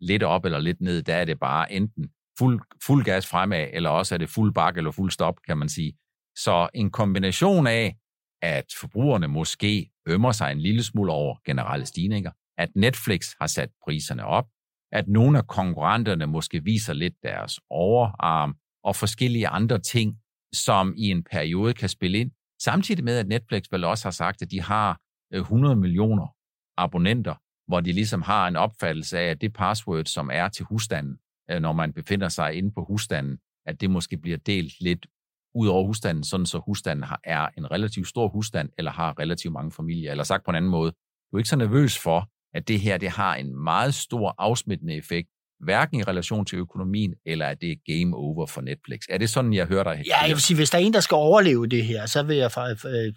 lidt 0.00 0.22
op 0.22 0.44
eller 0.44 0.58
lidt 0.58 0.80
ned, 0.80 1.02
der 1.02 1.14
er 1.14 1.24
det 1.24 1.38
bare 1.38 1.72
enten 1.72 2.10
fuld, 2.38 2.60
fuld 2.86 3.04
gas 3.04 3.26
fremad, 3.26 3.68
eller 3.72 3.90
også 3.90 4.14
er 4.14 4.18
det 4.18 4.30
fuld 4.30 4.54
bak 4.54 4.76
eller 4.76 4.90
fuld 4.90 5.10
stop, 5.10 5.34
kan 5.46 5.58
man 5.58 5.68
sige. 5.68 5.92
Så 6.36 6.68
en 6.74 6.90
kombination 6.90 7.66
af, 7.66 7.96
at 8.42 8.64
forbrugerne 8.80 9.28
måske 9.28 9.90
ømmer 10.08 10.32
sig 10.32 10.52
en 10.52 10.60
lille 10.60 10.82
smule 10.82 11.12
over 11.12 11.36
generelle 11.44 11.86
stigninger, 11.86 12.30
at 12.58 12.68
Netflix 12.76 13.32
har 13.40 13.46
sat 13.46 13.70
priserne 13.84 14.24
op, 14.24 14.46
at 14.92 15.08
nogle 15.08 15.38
af 15.38 15.46
konkurrenterne 15.46 16.26
måske 16.26 16.64
viser 16.64 16.92
lidt 16.92 17.14
deres 17.22 17.60
overarm, 17.70 18.56
og 18.84 18.96
forskellige 18.96 19.48
andre 19.48 19.78
ting, 19.78 20.18
som 20.52 20.94
i 20.96 21.10
en 21.10 21.24
periode 21.24 21.74
kan 21.74 21.88
spille 21.88 22.18
ind. 22.18 22.30
Samtidig 22.62 23.04
med, 23.04 23.18
at 23.18 23.28
Netflix 23.28 23.62
vel 23.70 23.84
også 23.84 24.04
har 24.04 24.10
sagt, 24.10 24.42
at 24.42 24.50
de 24.50 24.60
har 24.60 25.00
øh, 25.32 25.40
100 25.40 25.76
millioner 25.76 26.34
abonnenter, 26.76 27.34
hvor 27.66 27.80
de 27.80 27.92
ligesom 27.92 28.22
har 28.22 28.48
en 28.48 28.56
opfattelse 28.56 29.18
af, 29.18 29.30
at 29.30 29.40
det 29.40 29.52
password, 29.52 30.04
som 30.04 30.30
er 30.32 30.48
til 30.48 30.64
husstanden, 30.64 31.18
øh, 31.50 31.60
når 31.60 31.72
man 31.72 31.92
befinder 31.92 32.28
sig 32.28 32.54
inde 32.54 32.70
på 32.70 32.84
husstanden, 32.84 33.38
at 33.66 33.80
det 33.80 33.90
måske 33.90 34.16
bliver 34.16 34.38
delt 34.38 34.80
lidt 34.80 35.06
ud 35.54 35.68
over 35.68 35.86
husstanden, 35.86 36.24
sådan 36.24 36.46
så 36.46 36.58
husstanden 36.58 37.04
er 37.24 37.48
en 37.58 37.70
relativt 37.70 38.08
stor 38.08 38.28
husstand, 38.28 38.70
eller 38.78 38.90
har 38.90 39.18
relativt 39.18 39.52
mange 39.52 39.72
familier. 39.72 40.10
Eller 40.10 40.24
sagt 40.24 40.44
på 40.44 40.50
en 40.50 40.54
anden 40.54 40.70
måde, 40.70 40.92
du 41.30 41.36
er 41.36 41.38
ikke 41.38 41.48
så 41.48 41.56
nervøs 41.56 41.98
for, 41.98 42.28
at 42.54 42.68
det 42.68 42.80
her 42.80 42.98
det 42.98 43.10
har 43.10 43.34
en 43.34 43.56
meget 43.56 43.94
stor 43.94 44.34
afsmittende 44.38 44.94
effekt 44.94 45.28
hverken 45.60 46.00
i 46.00 46.02
relation 46.02 46.44
til 46.44 46.58
økonomien, 46.58 47.14
eller 47.26 47.46
er 47.46 47.54
det 47.54 47.78
game 47.86 48.16
over 48.16 48.46
for 48.46 48.60
Netflix? 48.60 49.00
Er 49.08 49.18
det 49.18 49.30
sådan, 49.30 49.52
jeg 49.52 49.66
hører 49.66 49.84
dig? 49.84 50.02
Ja, 50.06 50.20
jeg 50.20 50.30
vil 50.30 50.40
sige, 50.40 50.56
hvis 50.56 50.70
der 50.70 50.78
er 50.78 50.82
en, 50.82 50.92
der 50.92 51.00
skal 51.00 51.14
overleve 51.14 51.66
det 51.66 51.84
her, 51.84 52.06
så 52.06 52.22
vil 52.22 52.36
jeg, 52.36 52.50
øh, 52.86 53.12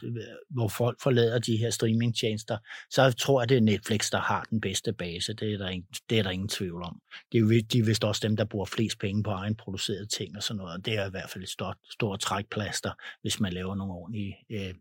hvor 0.50 0.68
folk 0.68 1.02
forlader 1.02 1.40
de 1.40 1.58
her 1.58 1.70
streamingtjenester, 1.70 2.58
så 2.90 3.12
tror 3.12 3.42
jeg, 3.42 3.50
det 3.50 3.58
er 3.58 3.62
Netflix, 3.62 4.10
der 4.12 4.20
har 4.20 4.48
den 4.50 4.62
bedste 4.62 4.94
base. 4.94 5.34
Det 5.34 5.54
er 5.54 5.58
der 5.58 5.70
ingen, 5.70 5.88
det 6.10 6.20
er 6.20 6.24
der 6.24 6.30
ingen 6.30 6.50
tvivl 6.50 6.84
om. 6.84 7.00
Det 7.32 7.40
er 7.40 7.62
de 7.72 7.80
er 7.80 7.84
vist 7.84 8.04
også 8.04 8.28
dem, 8.28 8.38
der 8.38 8.46
bruger 8.46 8.66
flest 8.66 9.00
penge 9.00 9.24
på 9.24 9.30
egenproducerede 9.32 10.06
ting 10.06 10.38
og 10.38 10.44
sådan 10.44 10.58
noget. 10.58 10.86
Det 10.86 10.98
er 10.98 11.08
i 11.08 11.10
hvert 11.10 11.30
fald 11.30 11.44
et 11.44 11.50
stort, 11.50 11.78
stort 11.92 12.20
trækplaster, 12.20 12.92
hvis 13.22 13.40
man 13.40 13.54
laver 13.54 13.76
nogle 13.76 13.94
ordentlige 13.94 14.36
øh, 14.52 14.74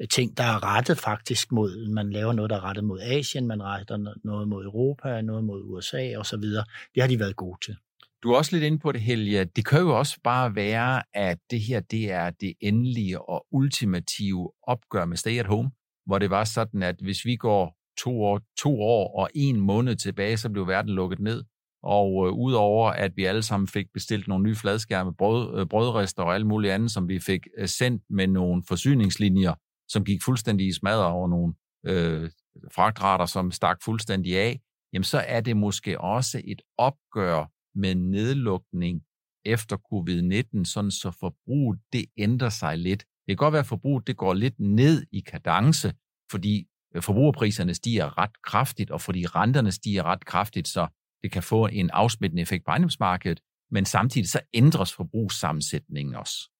Øh, 0.00 0.08
ting, 0.08 0.36
der 0.36 0.44
er 0.44 0.76
rettet 0.76 0.98
faktisk 0.98 1.52
mod, 1.52 1.88
man 1.88 2.10
laver 2.10 2.32
noget, 2.32 2.50
der 2.50 2.56
er 2.56 2.64
rettet 2.64 2.84
mod 2.84 3.00
Asien, 3.00 3.46
man 3.46 3.62
retter 3.62 4.14
noget 4.24 4.48
mod 4.48 4.64
Europa, 4.64 5.20
noget 5.20 5.44
mod 5.44 5.62
USA 5.64 6.18
og 6.18 6.26
så 6.26 6.36
videre. 6.36 6.64
Det 6.94 7.02
har 7.02 7.08
de 7.08 7.18
været 7.18 7.36
gode 7.36 7.58
til. 7.64 7.76
Du 8.22 8.32
er 8.32 8.36
også 8.36 8.56
lidt 8.56 8.64
inde 8.64 8.78
på 8.78 8.92
det, 8.92 9.00
Helge. 9.00 9.44
Det 9.44 9.66
kan 9.66 9.80
jo 9.80 9.98
også 9.98 10.20
bare 10.24 10.54
være, 10.54 11.02
at 11.14 11.38
det 11.50 11.60
her 11.60 11.80
det 11.80 12.12
er 12.12 12.30
det 12.30 12.54
endelige 12.60 13.28
og 13.28 13.46
ultimative 13.50 14.50
opgør 14.62 15.04
med 15.04 15.16
stay 15.16 15.38
at 15.38 15.46
home, 15.46 15.70
hvor 16.06 16.18
det 16.18 16.30
var 16.30 16.44
sådan, 16.44 16.82
at 16.82 16.96
hvis 17.00 17.24
vi 17.24 17.36
går 17.36 17.76
to 17.98 18.24
år, 18.24 18.40
to 18.58 18.80
år 18.80 19.20
og 19.20 19.30
en 19.34 19.60
måned 19.60 19.96
tilbage, 19.96 20.36
så 20.36 20.50
blev 20.50 20.68
verden 20.68 20.94
lukket 20.94 21.18
ned. 21.20 21.44
Og 21.82 22.26
øh, 22.26 22.32
udover 22.32 22.90
at 22.90 23.12
vi 23.16 23.24
alle 23.24 23.42
sammen 23.42 23.68
fik 23.68 23.86
bestilt 23.94 24.28
nogle 24.28 24.44
nye 24.44 24.54
fladskærme, 24.54 25.14
brød, 25.14 25.60
øh, 25.60 25.66
brødrester 25.66 26.22
og 26.22 26.34
alt 26.34 26.46
muligt 26.46 26.72
andet, 26.72 26.90
som 26.90 27.08
vi 27.08 27.18
fik 27.18 27.46
øh, 27.58 27.68
sendt 27.68 28.02
med 28.10 28.26
nogle 28.26 28.62
forsyningslinjer, 28.68 29.54
som 29.88 30.04
gik 30.04 30.22
fuldstændig 30.24 30.66
i 30.66 30.72
smadre 30.72 31.06
over 31.06 31.28
nogle 31.28 31.54
øh, 31.86 32.30
fragtrater, 32.74 33.26
som 33.26 33.50
stak 33.50 33.82
fuldstændig 33.84 34.38
af, 34.38 34.60
jamen 34.92 35.04
så 35.04 35.18
er 35.18 35.40
det 35.40 35.56
måske 35.56 36.00
også 36.00 36.42
et 36.44 36.62
opgør 36.78 37.50
med 37.74 37.94
nedlukning 37.94 39.02
efter 39.44 39.76
covid-19, 39.76 40.64
sådan 40.64 40.90
så 40.90 41.10
forbruget 41.20 41.80
det 41.92 42.06
ændrer 42.16 42.48
sig 42.48 42.78
lidt. 42.78 43.00
Det 43.00 43.28
kan 43.28 43.36
godt 43.36 43.52
være, 43.52 43.60
at 43.60 43.66
forbruget 43.66 44.06
det 44.06 44.16
går 44.16 44.34
lidt 44.34 44.60
ned 44.60 45.06
i 45.12 45.20
kadence, 45.20 45.92
fordi 46.30 46.66
øh, 46.94 47.02
forbrugerpriserne 47.02 47.74
stiger 47.74 48.18
ret 48.18 48.42
kraftigt, 48.42 48.90
og 48.90 49.00
fordi 49.00 49.26
renterne 49.26 49.72
stiger 49.72 50.02
ret 50.02 50.24
kraftigt, 50.24 50.68
så 50.68 50.86
det 51.22 51.32
kan 51.32 51.42
få 51.42 51.66
en 51.66 51.90
afsmittende 51.90 52.42
effekt 52.42 52.64
på 52.64 52.70
ejendomsmarkedet, 52.70 53.40
men 53.70 53.84
samtidig 53.84 54.28
så 54.28 54.40
ændres 54.54 54.92
forbrugssammensætningen 54.92 56.14
også. 56.14 56.50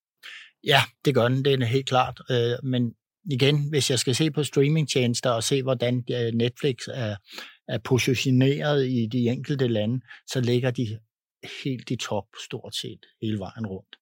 Ja, 0.64 0.80
det 1.04 1.14
gør 1.14 1.28
den, 1.28 1.44
det 1.44 1.62
er 1.62 1.64
helt 1.64 1.88
klart. 1.88 2.20
Øh, 2.30 2.70
men 2.70 2.94
igen, 3.30 3.68
hvis 3.68 3.90
jeg 3.90 3.98
skal 3.98 4.14
se 4.14 4.30
på 4.30 4.42
streamingtjenester 4.42 5.30
og 5.30 5.44
se, 5.44 5.62
hvordan 5.62 6.04
øh, 6.10 6.34
Netflix 6.34 6.76
er, 6.94 7.16
er 7.68 7.78
positioneret 7.78 8.86
i 8.88 9.06
de 9.06 9.28
enkelte 9.28 9.68
lande, 9.68 10.00
så 10.26 10.40
ligger 10.40 10.70
de 10.70 10.98
helt 11.62 11.90
i 11.90 11.96
top 11.96 12.26
stort 12.44 12.74
set 12.74 13.06
hele 13.22 13.38
vejen 13.38 13.66
rundt. 13.66 13.96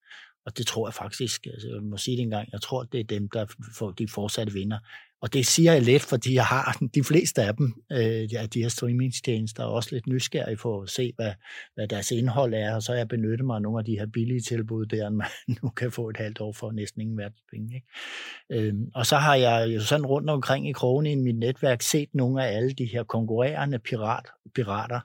Og 0.47 0.59
det 0.59 0.67
tror 0.67 0.89
jeg 0.89 0.95
faktisk, 0.95 1.47
altså 1.47 1.69
jeg 1.69 1.83
må 1.83 1.97
sige 1.97 2.17
det 2.17 2.23
engang, 2.23 2.49
jeg 2.53 2.63
tror, 2.63 2.83
det 2.85 3.01
er 3.01 3.05
dem, 3.05 3.29
der 3.29 3.47
får 3.79 3.91
de 3.91 4.09
fortsatte 4.09 4.53
vinder. 4.53 4.79
Og 5.23 5.33
det 5.33 5.47
siger 5.47 5.73
jeg 5.73 5.83
lidt, 5.83 6.03
fordi 6.03 6.35
jeg 6.35 6.45
har 6.45 6.79
de 6.95 7.05
fleste 7.05 7.43
af 7.43 7.57
dem, 7.57 7.75
øh, 7.93 8.33
ja, 8.33 8.47
de 8.47 8.63
her 8.63 8.69
streamingtjenester, 8.69 9.65
også 9.65 9.89
lidt 9.93 10.07
nysgerrig 10.07 10.59
for 10.59 10.83
at 10.83 10.91
se, 10.91 11.13
hvad, 11.17 11.33
hvad 11.75 11.89
deres 11.89 12.11
indhold 12.11 12.55
er, 12.55 12.75
og 12.75 12.83
så 12.83 12.93
har 12.93 12.97
jeg 12.97 13.09
benyttet 13.09 13.47
mig 13.47 13.57
af 13.57 13.63
nogle 13.63 13.79
af 13.79 13.85
de 13.85 13.99
her 13.99 14.07
billige 14.07 14.41
tilbud, 14.41 14.87
der 14.87 15.11
man 15.21 15.27
nu 15.63 15.69
kan 15.69 15.93
få 15.93 16.09
et 16.09 16.17
halvt 16.17 16.41
år 16.41 16.53
for 16.53 16.73
næsten 16.73 17.01
ingen 17.01 17.19
verdenspenge. 17.19 17.75
Ikke? 17.75 18.69
Øh, 18.69 18.75
og 18.95 19.07
så 19.07 19.17
har 19.17 19.35
jeg 19.35 19.75
jo 19.75 19.81
sådan 19.81 20.07
rundt 20.07 20.31
omkring 20.31 20.69
i 20.69 20.73
krogen 20.73 21.07
i 21.07 21.15
mit 21.15 21.39
netværk 21.39 21.83
set 21.83 22.09
nogle 22.15 22.47
af 22.47 22.57
alle 22.57 22.73
de 22.73 22.85
her 22.85 23.05
konkurrerende 23.05 23.79
pirat, 23.79 24.27
pirater, 24.55 25.01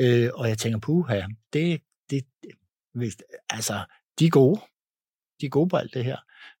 øh, 0.00 0.30
og 0.34 0.48
jeg 0.48 0.58
tænker, 0.58 0.78
puha, 0.78 1.22
det, 1.52 1.80
det, 2.10 2.24
det, 2.42 3.14
altså, 3.50 3.84
de 4.18 4.26
er 4.26 4.30
gode. 4.30 4.60
De 5.40 5.46
er 5.46 5.50
gode 5.50 5.68
på 5.68 5.76
alt 5.76 5.94
det 5.94 6.04
her. 6.04 6.16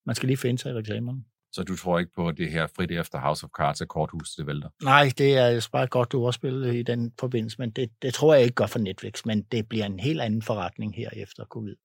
Man 0.06 0.14
skal 0.14 0.26
lige 0.26 0.36
finde 0.36 0.58
sig 0.58 0.72
i 0.72 0.74
reklamerne. 0.74 1.24
Så 1.54 1.62
du 1.62 1.76
tror 1.76 1.98
ikke 1.98 2.12
på, 2.14 2.28
at 2.28 2.36
det 2.36 2.50
her 2.50 2.66
frit 2.76 2.90
efter 2.90 3.18
House 3.18 3.44
of 3.44 3.50
Cards 3.58 3.80
er 3.80 3.86
korthus, 3.86 4.30
det 4.30 4.46
vælter? 4.46 4.68
Nej, 4.82 5.12
det 5.18 5.36
er 5.38 5.68
bare 5.72 5.86
godt, 5.86 6.12
du 6.12 6.26
også 6.26 6.38
spillet 6.38 6.74
i 6.74 6.82
den 6.82 7.12
forbindelse, 7.20 7.56
men 7.58 7.70
det, 7.70 7.90
det 8.02 8.14
tror 8.14 8.34
jeg 8.34 8.42
ikke 8.42 8.54
godt 8.54 8.70
for 8.70 8.78
Netflix, 8.78 9.24
men 9.24 9.42
det 9.42 9.68
bliver 9.68 9.86
en 9.86 9.98
helt 9.98 10.20
anden 10.20 10.42
forretning 10.42 10.94
her 10.96 11.10
efter 11.12 11.44
covid. 11.44 11.76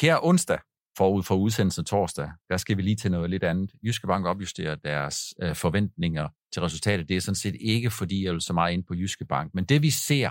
Her 0.00 0.24
onsdag, 0.24 0.58
forud 0.98 1.22
for 1.22 1.34
udsendelsen 1.34 1.84
torsdag, 1.84 2.30
der 2.48 2.56
skal 2.56 2.76
vi 2.76 2.82
lige 2.82 2.96
til 2.96 3.10
noget 3.10 3.30
lidt 3.30 3.44
andet. 3.44 3.70
Jyske 3.84 4.06
Bank 4.06 4.26
opjusterer 4.26 4.74
deres 4.74 5.34
øh, 5.42 5.54
forventninger 5.54 6.28
til 6.52 6.62
resultatet. 6.62 7.08
Det 7.08 7.16
er 7.16 7.20
sådan 7.20 7.34
set 7.34 7.56
ikke, 7.60 7.90
fordi 7.90 8.24
jeg 8.24 8.32
vil 8.32 8.40
så 8.40 8.52
meget 8.52 8.72
ind 8.72 8.84
på 8.84 8.94
Jyske 8.94 9.24
Bank, 9.24 9.54
men 9.54 9.64
det 9.64 9.82
vi 9.82 9.90
ser, 9.90 10.30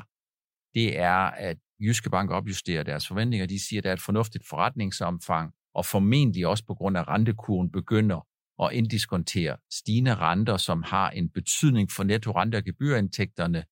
det 0.73 0.99
er, 0.99 1.17
at 1.17 1.57
Jyske 1.79 2.09
Bank 2.09 2.31
opjusterer 2.31 2.83
deres 2.83 3.07
forventninger. 3.07 3.45
De 3.45 3.67
siger, 3.67 3.79
at 3.79 3.83
der 3.83 3.89
er 3.89 3.93
et 3.93 4.01
fornuftigt 4.01 4.47
forretningsomfang, 4.49 5.51
og 5.75 5.85
formentlig 5.85 6.47
også 6.47 6.65
på 6.65 6.73
grund 6.73 6.97
af 6.97 7.07
rentekurven 7.07 7.71
begynder 7.71 8.27
at 8.63 8.69
inddiskontere 8.73 9.57
stigende 9.71 10.15
renter, 10.15 10.57
som 10.57 10.83
har 10.83 11.09
en 11.09 11.29
betydning 11.29 11.91
for 11.91 12.03
netto 12.03 12.31
rente- 12.31 12.55
og 12.55 12.63
gebyrindtægterne, 12.63 13.63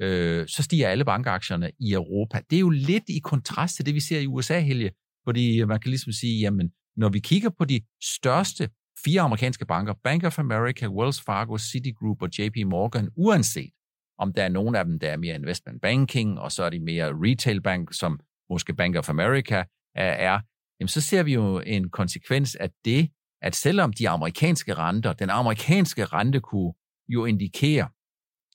øh, 0.00 0.48
så 0.48 0.62
stiger 0.62 0.88
alle 0.88 1.04
bankaktierne 1.04 1.70
i 1.80 1.92
Europa. 1.92 2.40
Det 2.50 2.56
er 2.56 2.60
jo 2.60 2.70
lidt 2.70 3.08
i 3.08 3.18
kontrast 3.18 3.76
til 3.76 3.86
det, 3.86 3.94
vi 3.94 4.00
ser 4.00 4.20
i 4.20 4.26
USA, 4.26 4.60
Helge, 4.60 4.90
fordi 5.24 5.64
man 5.64 5.80
kan 5.80 5.90
ligesom 5.90 6.12
sige, 6.12 6.40
jamen, 6.40 6.70
når 6.96 7.08
vi 7.08 7.18
kigger 7.18 7.50
på 7.58 7.64
de 7.64 7.80
største 8.02 8.70
fire 9.04 9.20
amerikanske 9.20 9.66
banker, 9.66 9.94
Bank 10.04 10.24
of 10.24 10.38
America, 10.38 10.88
Wells 10.88 11.20
Fargo, 11.20 11.58
Citigroup 11.58 12.22
og 12.22 12.28
JP 12.38 12.56
Morgan, 12.66 13.08
uanset 13.16 13.70
om 14.18 14.32
der 14.32 14.42
er 14.44 14.48
nogen 14.48 14.74
af 14.74 14.84
dem, 14.84 14.98
der 14.98 15.10
er 15.10 15.16
mere 15.16 15.34
investment 15.34 15.82
banking, 15.82 16.38
og 16.38 16.52
så 16.52 16.62
er 16.62 16.70
de 16.70 16.80
mere 16.80 17.12
retail 17.12 17.60
bank, 17.60 17.94
som 17.94 18.20
måske 18.50 18.74
Bank 18.74 18.96
of 18.96 19.08
America 19.08 19.64
er, 19.94 20.40
jamen 20.80 20.88
så 20.88 21.00
ser 21.00 21.22
vi 21.22 21.34
jo 21.34 21.58
en 21.66 21.90
konsekvens 21.90 22.54
af 22.54 22.70
det, 22.84 23.10
at 23.42 23.56
selvom 23.56 23.92
de 23.92 24.08
amerikanske 24.08 24.74
renter, 24.74 25.12
den 25.12 25.30
amerikanske 25.30 26.04
rentekurve 26.04 26.74
jo 27.08 27.24
indikerer 27.24 27.86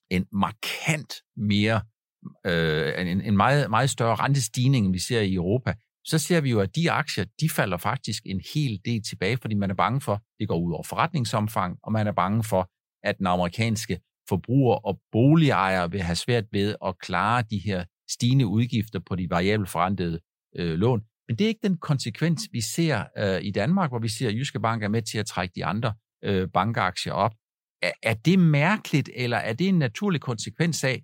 en 0.09 0.25
markant 0.31 1.13
mere, 1.37 1.81
øh, 2.45 3.11
en, 3.11 3.21
en 3.21 3.37
meget, 3.37 3.69
meget 3.69 3.89
større 3.89 4.15
rentestigning, 4.15 4.85
end 4.85 4.93
vi 4.93 4.99
ser 4.99 5.21
i 5.21 5.33
Europa, 5.33 5.73
så 6.05 6.19
ser 6.19 6.41
vi 6.41 6.49
jo, 6.49 6.59
at 6.59 6.75
de 6.75 6.91
aktier, 6.91 7.25
de 7.39 7.49
falder 7.49 7.77
faktisk 7.77 8.23
en 8.25 8.41
hel 8.53 8.81
del 8.85 9.03
tilbage, 9.03 9.37
fordi 9.37 9.55
man 9.55 9.69
er 9.69 9.75
bange 9.75 10.01
for, 10.01 10.13
at 10.13 10.21
det 10.39 10.47
går 10.47 10.59
ud 10.59 10.73
over 10.73 10.83
forretningsomfang, 10.83 11.77
og 11.83 11.91
man 11.91 12.07
er 12.07 12.11
bange 12.11 12.43
for, 12.43 12.69
at 13.03 13.17
den 13.17 13.27
amerikanske 13.27 13.99
forbruger 14.29 14.75
og 14.75 14.99
boligejere 15.11 15.91
vil 15.91 16.01
have 16.01 16.15
svært 16.15 16.45
ved 16.51 16.75
at 16.85 16.99
klare 16.99 17.43
de 17.49 17.57
her 17.57 17.83
stigende 18.09 18.47
udgifter 18.47 18.99
på 18.99 19.15
de 19.15 19.29
variable 19.29 19.67
forrentede 19.67 20.19
øh, 20.55 20.75
lån. 20.77 21.01
Men 21.27 21.37
det 21.37 21.43
er 21.45 21.47
ikke 21.47 21.67
den 21.67 21.77
konsekvens, 21.77 22.41
vi 22.51 22.61
ser 22.61 23.03
øh, 23.17 23.41
i 23.43 23.51
Danmark, 23.51 23.91
hvor 23.91 23.99
vi 23.99 24.07
ser, 24.09 24.27
at 24.27 24.35
Jyske 24.35 24.59
Bank 24.59 24.83
er 24.83 24.87
med 24.87 25.01
til 25.01 25.17
at 25.17 25.25
trække 25.25 25.53
de 25.55 25.65
andre 25.65 25.93
øh, 26.23 26.49
bankaktier 26.53 27.13
op. 27.13 27.31
Er, 27.81 27.91
er 28.03 28.13
det 28.13 28.39
mærkeligt, 28.39 29.09
eller 29.15 29.37
er 29.37 29.53
det 29.53 29.67
en 29.67 29.79
naturlig 29.79 30.21
konsekvens 30.21 30.83
af, 30.83 31.03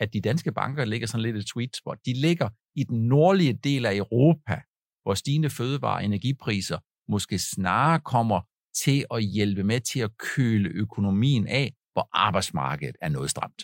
at 0.00 0.12
de 0.12 0.20
danske 0.20 0.52
banker 0.52 0.84
ligger 0.84 1.06
sådan 1.06 1.22
lidt 1.22 1.36
et 1.36 1.48
sweet 1.48 1.76
spot? 1.76 1.98
De 2.06 2.12
ligger 2.12 2.48
i 2.74 2.84
den 2.84 3.08
nordlige 3.08 3.52
del 3.52 3.86
af 3.86 3.96
Europa, 3.96 4.60
hvor 5.02 5.14
stigende 5.14 5.50
fødevare- 5.50 5.96
og 5.96 6.04
energipriser 6.04 6.78
måske 7.08 7.38
snarere 7.38 8.00
kommer 8.00 8.40
til 8.84 9.04
at 9.10 9.24
hjælpe 9.24 9.64
med 9.64 9.80
til 9.80 10.00
at 10.00 10.10
køle 10.18 10.68
økonomien 10.68 11.46
af, 11.46 11.72
hvor 11.92 12.08
arbejdsmarkedet 12.12 12.96
er 13.00 13.08
noget 13.08 13.30
stramt. 13.30 13.62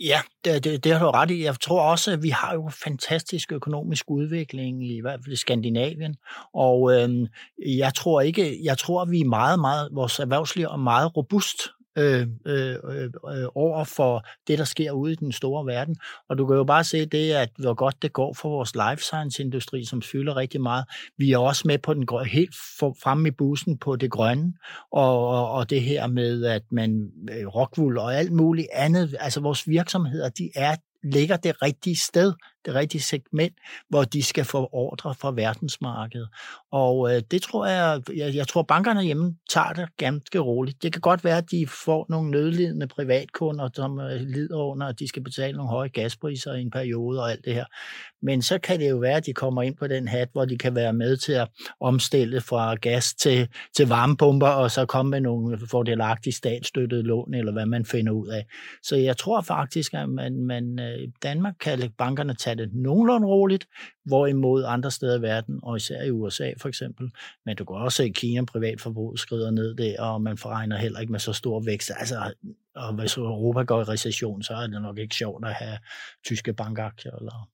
Ja, 0.00 0.20
det, 0.44 0.64
det, 0.64 0.84
det 0.84 0.92
har 0.92 1.04
du 1.04 1.10
ret 1.10 1.30
i. 1.30 1.44
Jeg 1.44 1.60
tror 1.60 1.82
også, 1.82 2.12
at 2.12 2.22
vi 2.22 2.28
har 2.28 2.54
jo 2.54 2.68
fantastisk 2.68 3.52
økonomisk 3.52 4.04
udvikling 4.10 4.90
i 4.90 5.00
hvert 5.00 5.20
fald 5.24 5.32
i 5.32 5.36
Skandinavien, 5.36 6.16
og 6.54 6.92
øhm, 6.92 7.26
jeg 7.66 7.94
tror 7.94 8.20
ikke, 8.20 8.64
jeg 8.64 8.78
tror, 8.78 9.02
at 9.02 9.10
vi 9.10 9.20
er 9.20 9.24
meget, 9.24 9.60
meget, 9.60 9.88
vores 9.92 10.18
erhvervsliv 10.18 10.64
er 10.64 10.76
meget 10.76 11.16
robust 11.16 11.68
Øh, 11.98 12.26
øh, 12.46 12.76
øh, 12.84 13.04
øh, 13.04 13.46
over 13.54 13.84
for 13.84 14.26
det, 14.46 14.58
der 14.58 14.64
sker 14.64 14.92
ude 14.92 15.12
i 15.12 15.16
den 15.16 15.32
store 15.32 15.66
verden. 15.66 15.96
Og 16.28 16.38
du 16.38 16.46
kan 16.46 16.56
jo 16.56 16.64
bare 16.64 16.84
se 16.84 17.06
det, 17.06 17.32
at 17.32 17.48
hvor 17.58 17.74
godt 17.74 18.02
det 18.02 18.12
går 18.12 18.34
for 18.34 18.48
vores 18.48 18.74
life 18.74 19.02
science-industri, 19.02 19.84
som 19.84 20.02
fylder 20.02 20.36
rigtig 20.36 20.60
meget. 20.60 20.84
Vi 21.18 21.32
er 21.32 21.38
også 21.38 21.62
med 21.64 21.78
på 21.78 21.94
den 21.94 22.08
helt 22.26 22.54
fremme 23.02 23.28
i 23.28 23.30
bussen 23.30 23.78
på 23.78 23.96
det 23.96 24.10
grønne, 24.10 24.52
og, 24.92 25.28
og, 25.28 25.50
og 25.50 25.70
det 25.70 25.82
her 25.82 26.06
med, 26.06 26.44
at 26.44 26.62
man 26.70 27.10
øh, 27.30 27.46
rockwool 27.46 27.98
og 27.98 28.14
alt 28.14 28.32
muligt 28.32 28.68
andet, 28.72 29.16
altså 29.20 29.40
vores 29.40 29.68
virksomheder, 29.68 30.28
de 30.28 30.50
er 30.54 30.76
ligger 31.02 31.36
det 31.36 31.62
rigtige 31.62 31.96
sted, 31.96 32.32
det 32.64 32.74
rigtige 32.74 33.02
segment, 33.02 33.54
hvor 33.88 34.04
de 34.04 34.22
skal 34.22 34.44
få 34.44 34.68
ordre 34.72 35.14
fra 35.14 35.32
verdensmarkedet. 35.32 36.28
Og 36.72 37.14
øh, 37.14 37.22
det 37.30 37.42
tror 37.42 37.66
jeg, 37.66 38.02
jeg, 38.16 38.34
jeg 38.34 38.48
tror 38.48 38.62
bankerne 38.62 39.02
hjemme 39.02 39.36
tager 39.50 39.72
det 39.72 39.88
ganske 39.96 40.38
roligt. 40.38 40.82
Det 40.82 40.92
kan 40.92 41.00
godt 41.00 41.24
være, 41.24 41.38
at 41.38 41.50
de 41.50 41.66
får 41.66 42.06
nogle 42.08 42.30
nødlidende 42.30 42.86
privatkunder, 42.86 43.68
som 43.74 44.00
øh, 44.00 44.20
lider 44.20 44.58
under, 44.58 44.86
at 44.86 44.98
de 44.98 45.08
skal 45.08 45.22
betale 45.22 45.56
nogle 45.56 45.70
høje 45.70 45.88
gaspriser 45.88 46.52
i 46.52 46.60
en 46.60 46.70
periode 46.70 47.22
og 47.22 47.30
alt 47.30 47.44
det 47.44 47.54
her. 47.54 47.64
Men 48.22 48.42
så 48.42 48.58
kan 48.58 48.80
det 48.80 48.90
jo 48.90 48.96
være, 48.96 49.16
at 49.16 49.26
de 49.26 49.32
kommer 49.32 49.62
ind 49.62 49.76
på 49.76 49.86
den 49.86 50.08
hat, 50.08 50.28
hvor 50.32 50.44
de 50.44 50.58
kan 50.58 50.74
være 50.74 50.92
med 50.92 51.16
til 51.16 51.32
at 51.32 51.48
omstille 51.80 52.40
fra 52.40 52.74
gas 52.74 53.14
til, 53.14 53.48
til 53.76 53.88
varmepumper, 53.88 54.46
og 54.46 54.70
så 54.70 54.86
komme 54.86 55.10
med 55.10 55.20
nogle 55.20 55.58
fordelagtige 55.70 56.32
statsstøttede 56.32 57.02
lån, 57.02 57.34
eller 57.34 57.52
hvad 57.52 57.66
man 57.66 57.84
finder 57.84 58.12
ud 58.12 58.28
af. 58.28 58.46
Så 58.82 58.96
jeg 58.96 59.16
tror 59.16 59.40
faktisk, 59.40 59.94
at 59.94 60.08
man, 60.08 60.44
man, 60.46 60.80
øh, 60.80 61.08
Danmark 61.22 61.54
kan 61.60 61.90
bankerne 61.98 62.34
tage 62.34 62.49
tage 62.56 62.66
det 62.66 62.74
nogenlunde 62.74 63.26
roligt, 63.26 63.66
hvorimod 64.04 64.64
andre 64.64 64.90
steder 64.90 65.18
i 65.18 65.22
verden, 65.22 65.60
og 65.62 65.76
især 65.76 66.02
i 66.02 66.10
USA 66.10 66.52
for 66.58 66.68
eksempel, 66.68 67.10
men 67.46 67.56
du 67.56 67.64
kan 67.64 67.76
også 67.76 67.96
se, 67.96 68.08
Kina 68.08 68.44
privatforbrug 68.44 69.18
skrider 69.18 69.50
ned 69.50 69.74
der, 69.74 70.02
og 70.02 70.22
man 70.22 70.38
forregner 70.38 70.76
heller 70.76 71.00
ikke 71.00 71.12
med 71.12 71.20
så 71.20 71.32
stor 71.32 71.60
vækst. 71.60 71.90
Altså, 71.96 72.34
og 72.74 72.94
hvis 72.94 73.16
Europa 73.16 73.62
går 73.62 73.80
i 73.80 73.84
recession, 73.84 74.42
så 74.42 74.54
er 74.54 74.66
det 74.66 74.82
nok 74.82 74.98
ikke 74.98 75.14
sjovt 75.14 75.44
at 75.44 75.54
have 75.54 75.78
tyske 76.24 76.52
bankaktier. 76.52 77.12
Eller... 77.16 77.48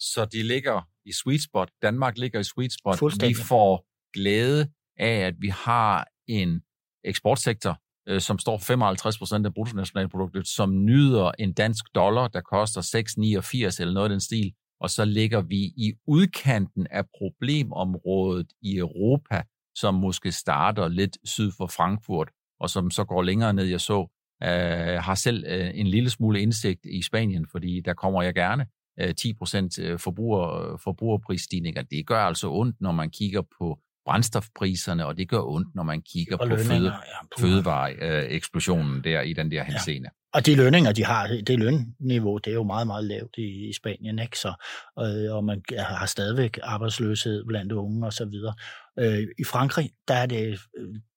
Så 0.00 0.24
de 0.24 0.42
ligger 0.42 0.88
i 1.04 1.12
sweet 1.12 1.42
spot. 1.42 1.70
Danmark 1.82 2.18
ligger 2.18 2.40
i 2.40 2.44
sweet 2.44 2.72
spot. 2.72 3.22
Vi 3.22 3.34
får 3.34 3.86
glæde 4.14 4.68
af, 4.98 5.26
at 5.26 5.34
vi 5.38 5.48
har 5.48 6.08
en 6.26 6.62
eksportsektor, 7.04 7.80
øh, 8.08 8.20
som 8.20 8.38
står 8.38 8.58
for 8.58 8.64
55 8.64 9.18
procent 9.18 9.46
af 9.46 9.54
bruttonationalproduktet, 9.54 10.48
som 10.48 10.84
nyder 10.84 11.32
en 11.38 11.52
dansk 11.52 11.84
dollar, 11.94 12.28
der 12.28 12.40
koster 12.40 12.80
6,89 12.80 13.80
eller 13.80 13.94
noget 13.94 14.06
af 14.06 14.10
den 14.10 14.20
stil, 14.20 14.52
og 14.80 14.90
så 14.90 15.04
ligger 15.04 15.40
vi 15.40 15.56
i 15.56 15.92
udkanten 16.06 16.86
af 16.90 17.04
problemområdet 17.18 18.52
i 18.62 18.76
Europa, 18.76 19.42
som 19.74 19.94
måske 19.94 20.32
starter 20.32 20.88
lidt 20.88 21.18
syd 21.24 21.52
for 21.56 21.66
Frankfurt, 21.66 22.30
og 22.60 22.70
som 22.70 22.90
så 22.90 23.04
går 23.04 23.22
længere 23.22 23.52
ned. 23.52 23.64
Jeg 23.64 23.80
så, 23.80 24.06
øh, 24.42 25.02
har 25.02 25.14
selv 25.14 25.44
øh, 25.48 25.70
en 25.74 25.86
lille 25.86 26.10
smule 26.10 26.40
indsigt 26.40 26.86
i 26.86 27.02
Spanien, 27.02 27.46
fordi 27.46 27.80
der 27.80 27.94
kommer 27.94 28.22
jeg 28.22 28.34
gerne. 28.34 28.66
Øh, 29.00 29.14
10 29.14 29.32
procent 29.34 29.78
øh, 29.78 29.98
forbruger, 29.98 30.76
forbrugerprisstigninger. 30.84 31.82
Det 31.82 32.06
gør 32.06 32.20
altså 32.20 32.50
ondt, 32.50 32.80
når 32.80 32.92
man 32.92 33.10
kigger 33.10 33.42
på 33.58 33.78
brændstofpriserne, 34.08 35.06
og 35.06 35.16
det 35.16 35.28
gør 35.28 35.42
ondt, 35.42 35.74
når 35.74 35.82
man 35.82 36.02
kigger 36.02 36.36
på 36.36 36.56
føde, 36.56 36.84
ja, 36.84 37.42
fødevareeksplosionen 37.42 39.04
der 39.04 39.20
i 39.20 39.32
den 39.32 39.50
der 39.50 39.62
henseende. 39.62 40.06
Ja. 40.06 40.38
Og 40.38 40.46
de 40.46 40.56
lønninger, 40.56 40.92
de 40.92 41.04
har, 41.04 41.26
det 41.46 41.58
lønniveau, 41.58 42.38
det 42.38 42.50
er 42.50 42.54
jo 42.54 42.62
meget, 42.62 42.86
meget 42.86 43.04
lavt 43.04 43.34
i, 43.38 43.68
i 43.68 43.72
Spanien, 43.72 44.18
ikke? 44.18 44.38
Så, 44.38 44.52
og, 44.96 45.06
og 45.36 45.44
man 45.44 45.62
har 45.78 46.06
stadigvæk 46.06 46.58
arbejdsløshed 46.62 47.44
blandt 47.46 47.72
unge 47.72 48.06
og 48.06 48.12
så 48.12 48.24
videre. 48.24 48.54
Øh, 48.98 49.26
I 49.38 49.44
Frankrig, 49.44 49.90
der 50.08 50.14
er, 50.14 50.26
det, 50.26 50.60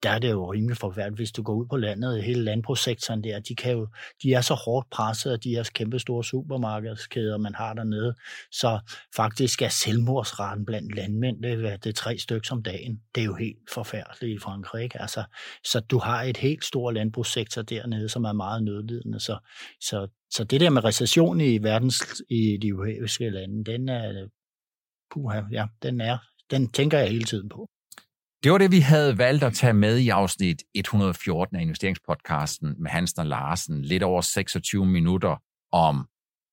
der 0.04 0.10
er 0.10 0.20
det 0.20 0.32
jo 0.32 0.54
rimelig 0.54 0.78
forfærdeligt, 0.78 1.20
hvis 1.20 1.32
du 1.32 1.44
går 1.44 1.54
ud 1.54 1.66
på 1.66 1.78
landet, 1.78 2.24
hele 2.24 2.44
landbrugssektoren 2.44 3.24
der, 3.24 3.40
de, 3.40 3.56
kan 3.56 3.72
jo, 3.72 3.88
de 4.24 4.34
er 4.34 4.42
så 4.42 4.54
hårdt 4.54 4.90
presset 4.90 5.32
af 5.32 5.40
de 5.40 5.50
her 5.50 5.70
kæmpe 5.74 6.00
store 6.00 6.24
supermarkedskæder, 6.24 7.38
man 7.38 7.56
har 7.56 7.74
dernede, 7.74 8.16
så 8.52 8.80
faktisk 9.16 9.62
er 9.62 9.70
selvmordsraten 9.70 10.66
blandt 10.66 10.96
landmænd, 10.96 11.44
det 11.44 11.52
er, 11.52 11.78
det 11.78 11.90
er 11.90 11.94
tre 11.94 12.18
stykker 12.18 12.52
om 12.52 12.64
dagen. 12.64 13.02
Det 13.16 13.22
er 13.22 13.26
jo 13.26 13.36
helt 13.36 13.72
forfærdeligt 13.72 14.36
i 14.36 14.40
Frankrig, 14.40 14.84
ikke? 14.84 15.02
Altså, 15.02 15.24
så 15.64 15.80
du 15.80 16.00
har 16.00 16.24
et 16.24 16.38
helt 16.38 16.66
stort 16.66 16.94
landbrugssektor 16.94 17.62
dernede, 17.62 18.10
som 18.10 18.24
er 18.24 18.34
meget 18.34 18.64
nødlidende, 18.64 19.20
så, 19.20 19.38
så, 19.82 20.08
så 20.32 20.44
det 20.44 20.62
der 20.62 20.70
med 20.70 20.84
recession 20.84 21.42
i 21.42 21.58
verdens, 21.64 22.24
i 22.30 22.58
de 22.62 22.68
europæiske 22.68 23.30
lande, 23.30 23.72
den 23.72 23.90
er, 23.90 24.28
puha, 25.12 25.42
ja, 25.52 25.66
den 25.84 26.02
er 26.02 26.18
den 26.52 26.68
tænker 26.70 26.98
jeg 26.98 27.10
hele 27.10 27.24
tiden 27.24 27.50
på. 27.50 27.68
Det 28.44 28.52
var 28.52 28.58
det, 28.58 28.72
vi 28.72 28.80
havde 28.80 29.18
valgt 29.18 29.44
at 29.44 29.54
tage 29.54 29.74
med 29.74 29.98
i 29.98 30.10
afsnit 30.10 30.64
114 30.76 31.56
af 31.56 31.62
investeringspodcasten 31.62 32.76
med 32.80 32.92
Hansen 32.92 33.20
og 33.20 33.26
Larsen. 33.26 33.82
Lidt 33.82 34.04
over 34.04 34.22
26 34.22 34.86
minutter 34.86 35.36
om 35.72 36.08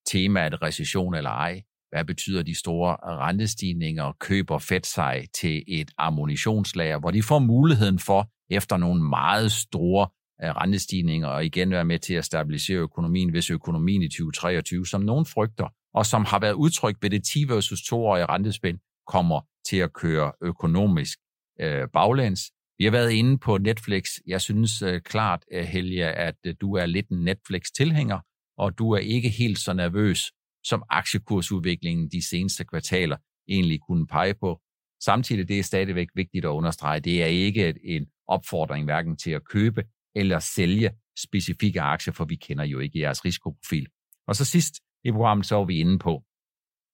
temaet 0.06 0.62
recession 0.62 1.14
eller 1.14 1.30
ej. 1.30 1.62
Hvad 1.90 2.04
betyder 2.04 2.42
de 2.42 2.58
store 2.58 2.96
rentestigninger? 3.02 4.12
Køber 4.20 4.58
Fed 4.58 4.80
sig 4.84 5.24
til 5.40 5.64
et 5.68 5.90
ammunitionslager, 5.98 6.98
hvor 6.98 7.10
de 7.10 7.22
får 7.22 7.38
muligheden 7.38 7.98
for, 7.98 8.30
efter 8.50 8.76
nogle 8.76 9.02
meget 9.02 9.52
store 9.52 10.08
øh, 10.44 10.50
rentestigninger, 10.50 11.28
og 11.28 11.44
igen 11.44 11.70
være 11.70 11.84
med 11.84 11.98
til 11.98 12.14
at 12.14 12.24
stabilisere 12.24 12.78
økonomien, 12.78 13.30
hvis 13.30 13.50
økonomien 13.50 14.02
i 14.02 14.08
2023, 14.08 14.86
som 14.86 15.00
nogen 15.00 15.26
frygter, 15.26 15.68
og 15.94 16.06
som 16.06 16.24
har 16.24 16.38
været 16.38 16.52
udtrykt 16.52 17.02
ved 17.02 17.10
det 17.10 17.24
10 17.24 17.44
versus 17.48 17.80
2-årige 17.80 18.26
rentespænd, 18.26 18.78
kommer 19.06 19.40
til 19.68 19.76
at 19.76 19.92
køre 19.92 20.32
økonomisk 20.42 21.18
øh, 21.60 21.88
baglæns. 21.92 22.40
Vi 22.78 22.84
har 22.84 22.90
været 22.90 23.10
inde 23.10 23.38
på 23.38 23.58
Netflix. 23.58 24.04
Jeg 24.26 24.40
synes 24.40 24.82
øh, 24.82 25.00
klart, 25.00 25.44
øh, 25.52 25.64
Helge, 25.64 26.06
at 26.06 26.36
øh, 26.46 26.54
du 26.60 26.74
er 26.74 26.86
lidt 26.86 27.08
en 27.08 27.24
Netflix-tilhænger, 27.24 28.20
og 28.58 28.78
du 28.78 28.90
er 28.90 28.98
ikke 28.98 29.28
helt 29.28 29.58
så 29.58 29.72
nervøs, 29.72 30.32
som 30.64 30.82
aktiekursudviklingen 30.90 32.08
de 32.08 32.28
seneste 32.28 32.64
kvartaler 32.64 33.16
egentlig 33.48 33.80
kunne 33.80 34.06
pege 34.06 34.34
på. 34.34 34.60
Samtidig 35.02 35.48
det 35.48 35.58
er 35.58 35.62
stadigvæk 35.62 36.08
vigtigt 36.14 36.44
at 36.44 36.48
understrege, 36.48 37.00
det 37.00 37.22
er 37.22 37.26
ikke 37.26 37.74
en 37.84 38.06
opfordring 38.28 38.84
hverken 38.84 39.16
til 39.16 39.30
at 39.30 39.44
købe 39.44 39.84
eller 40.14 40.38
sælge 40.38 40.90
specifikke 41.18 41.80
aktier, 41.80 42.14
for 42.14 42.24
vi 42.24 42.36
kender 42.36 42.64
jo 42.64 42.78
ikke 42.78 43.00
jeres 43.00 43.24
risikoprofil. 43.24 43.86
Og 44.26 44.36
så 44.36 44.44
sidst 44.44 44.74
i 45.04 45.12
programmet, 45.12 45.46
så 45.46 45.54
var 45.54 45.64
vi 45.64 45.78
inde 45.78 45.98
på, 45.98 46.22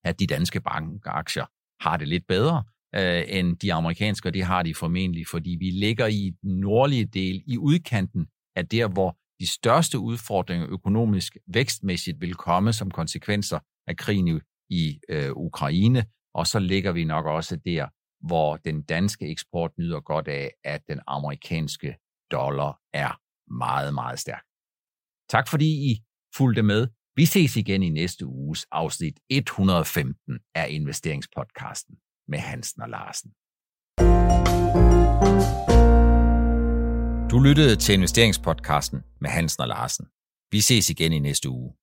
at 0.05 0.21
de 0.21 0.27
danske 0.27 0.61
bankaktier 0.61 1.45
har 1.81 1.97
det 1.97 2.09
lidt 2.09 2.27
bedre 2.27 2.65
øh, 2.95 3.23
end 3.29 3.57
de 3.57 3.73
amerikanske, 3.73 4.29
og 4.29 4.35
det 4.35 4.45
har 4.45 4.63
de 4.63 4.75
formentlig, 4.75 5.27
fordi 5.27 5.57
vi 5.61 5.71
ligger 5.71 6.07
i 6.07 6.33
den 6.43 6.61
nordlige 6.61 7.05
del, 7.05 7.43
i 7.47 7.59
udkanten 7.59 8.27
af 8.57 8.69
der, 8.69 8.89
hvor 8.89 9.19
de 9.41 9.47
største 9.47 9.99
udfordringer 9.99 10.67
økonomisk 10.71 11.37
vækstmæssigt 11.47 12.21
vil 12.21 12.35
komme 12.35 12.73
som 12.73 12.91
konsekvenser 12.91 13.59
af 13.87 13.97
krigen 13.97 14.41
i 14.71 15.01
øh, 15.09 15.31
Ukraine, 15.33 16.05
og 16.35 16.47
så 16.47 16.59
ligger 16.59 16.93
vi 16.93 17.05
nok 17.05 17.27
også 17.27 17.57
der, 17.57 17.89
hvor 18.27 18.57
den 18.57 18.83
danske 18.83 19.27
eksport 19.29 19.71
nyder 19.79 20.01
godt 20.01 20.29
af, 20.29 20.51
at 20.65 20.83
den 20.89 21.01
amerikanske 21.07 21.97
dollar 22.31 22.81
er 22.93 23.21
meget, 23.55 23.95
meget 23.95 24.19
stærk. 24.19 24.45
Tak 25.29 25.49
fordi 25.49 25.91
I 25.91 26.03
fulgte 26.37 26.63
med. 26.63 26.89
Vi 27.17 27.27
ses 27.27 27.57
igen 27.57 27.83
i 27.83 27.91
næste 27.91 28.27
uges 28.27 28.67
afsnit 28.73 29.17
115 29.31 30.39
af 30.55 30.67
investeringspodcasten 30.71 31.97
med 32.29 32.39
Hansen 32.39 32.83
og 32.83 32.89
Larsen. 32.89 33.31
Du 37.31 37.39
lyttede 37.39 37.77
til 37.77 37.93
investeringspodcasten 37.95 39.03
med 39.21 39.31
Hansen 39.31 39.61
og 39.61 39.69
Larsen. 39.69 40.07
Vi 40.51 40.61
ses 40.61 40.91
igen 40.91 41.13
i 41.13 41.19
næste 41.19 41.49
uge. 41.49 41.75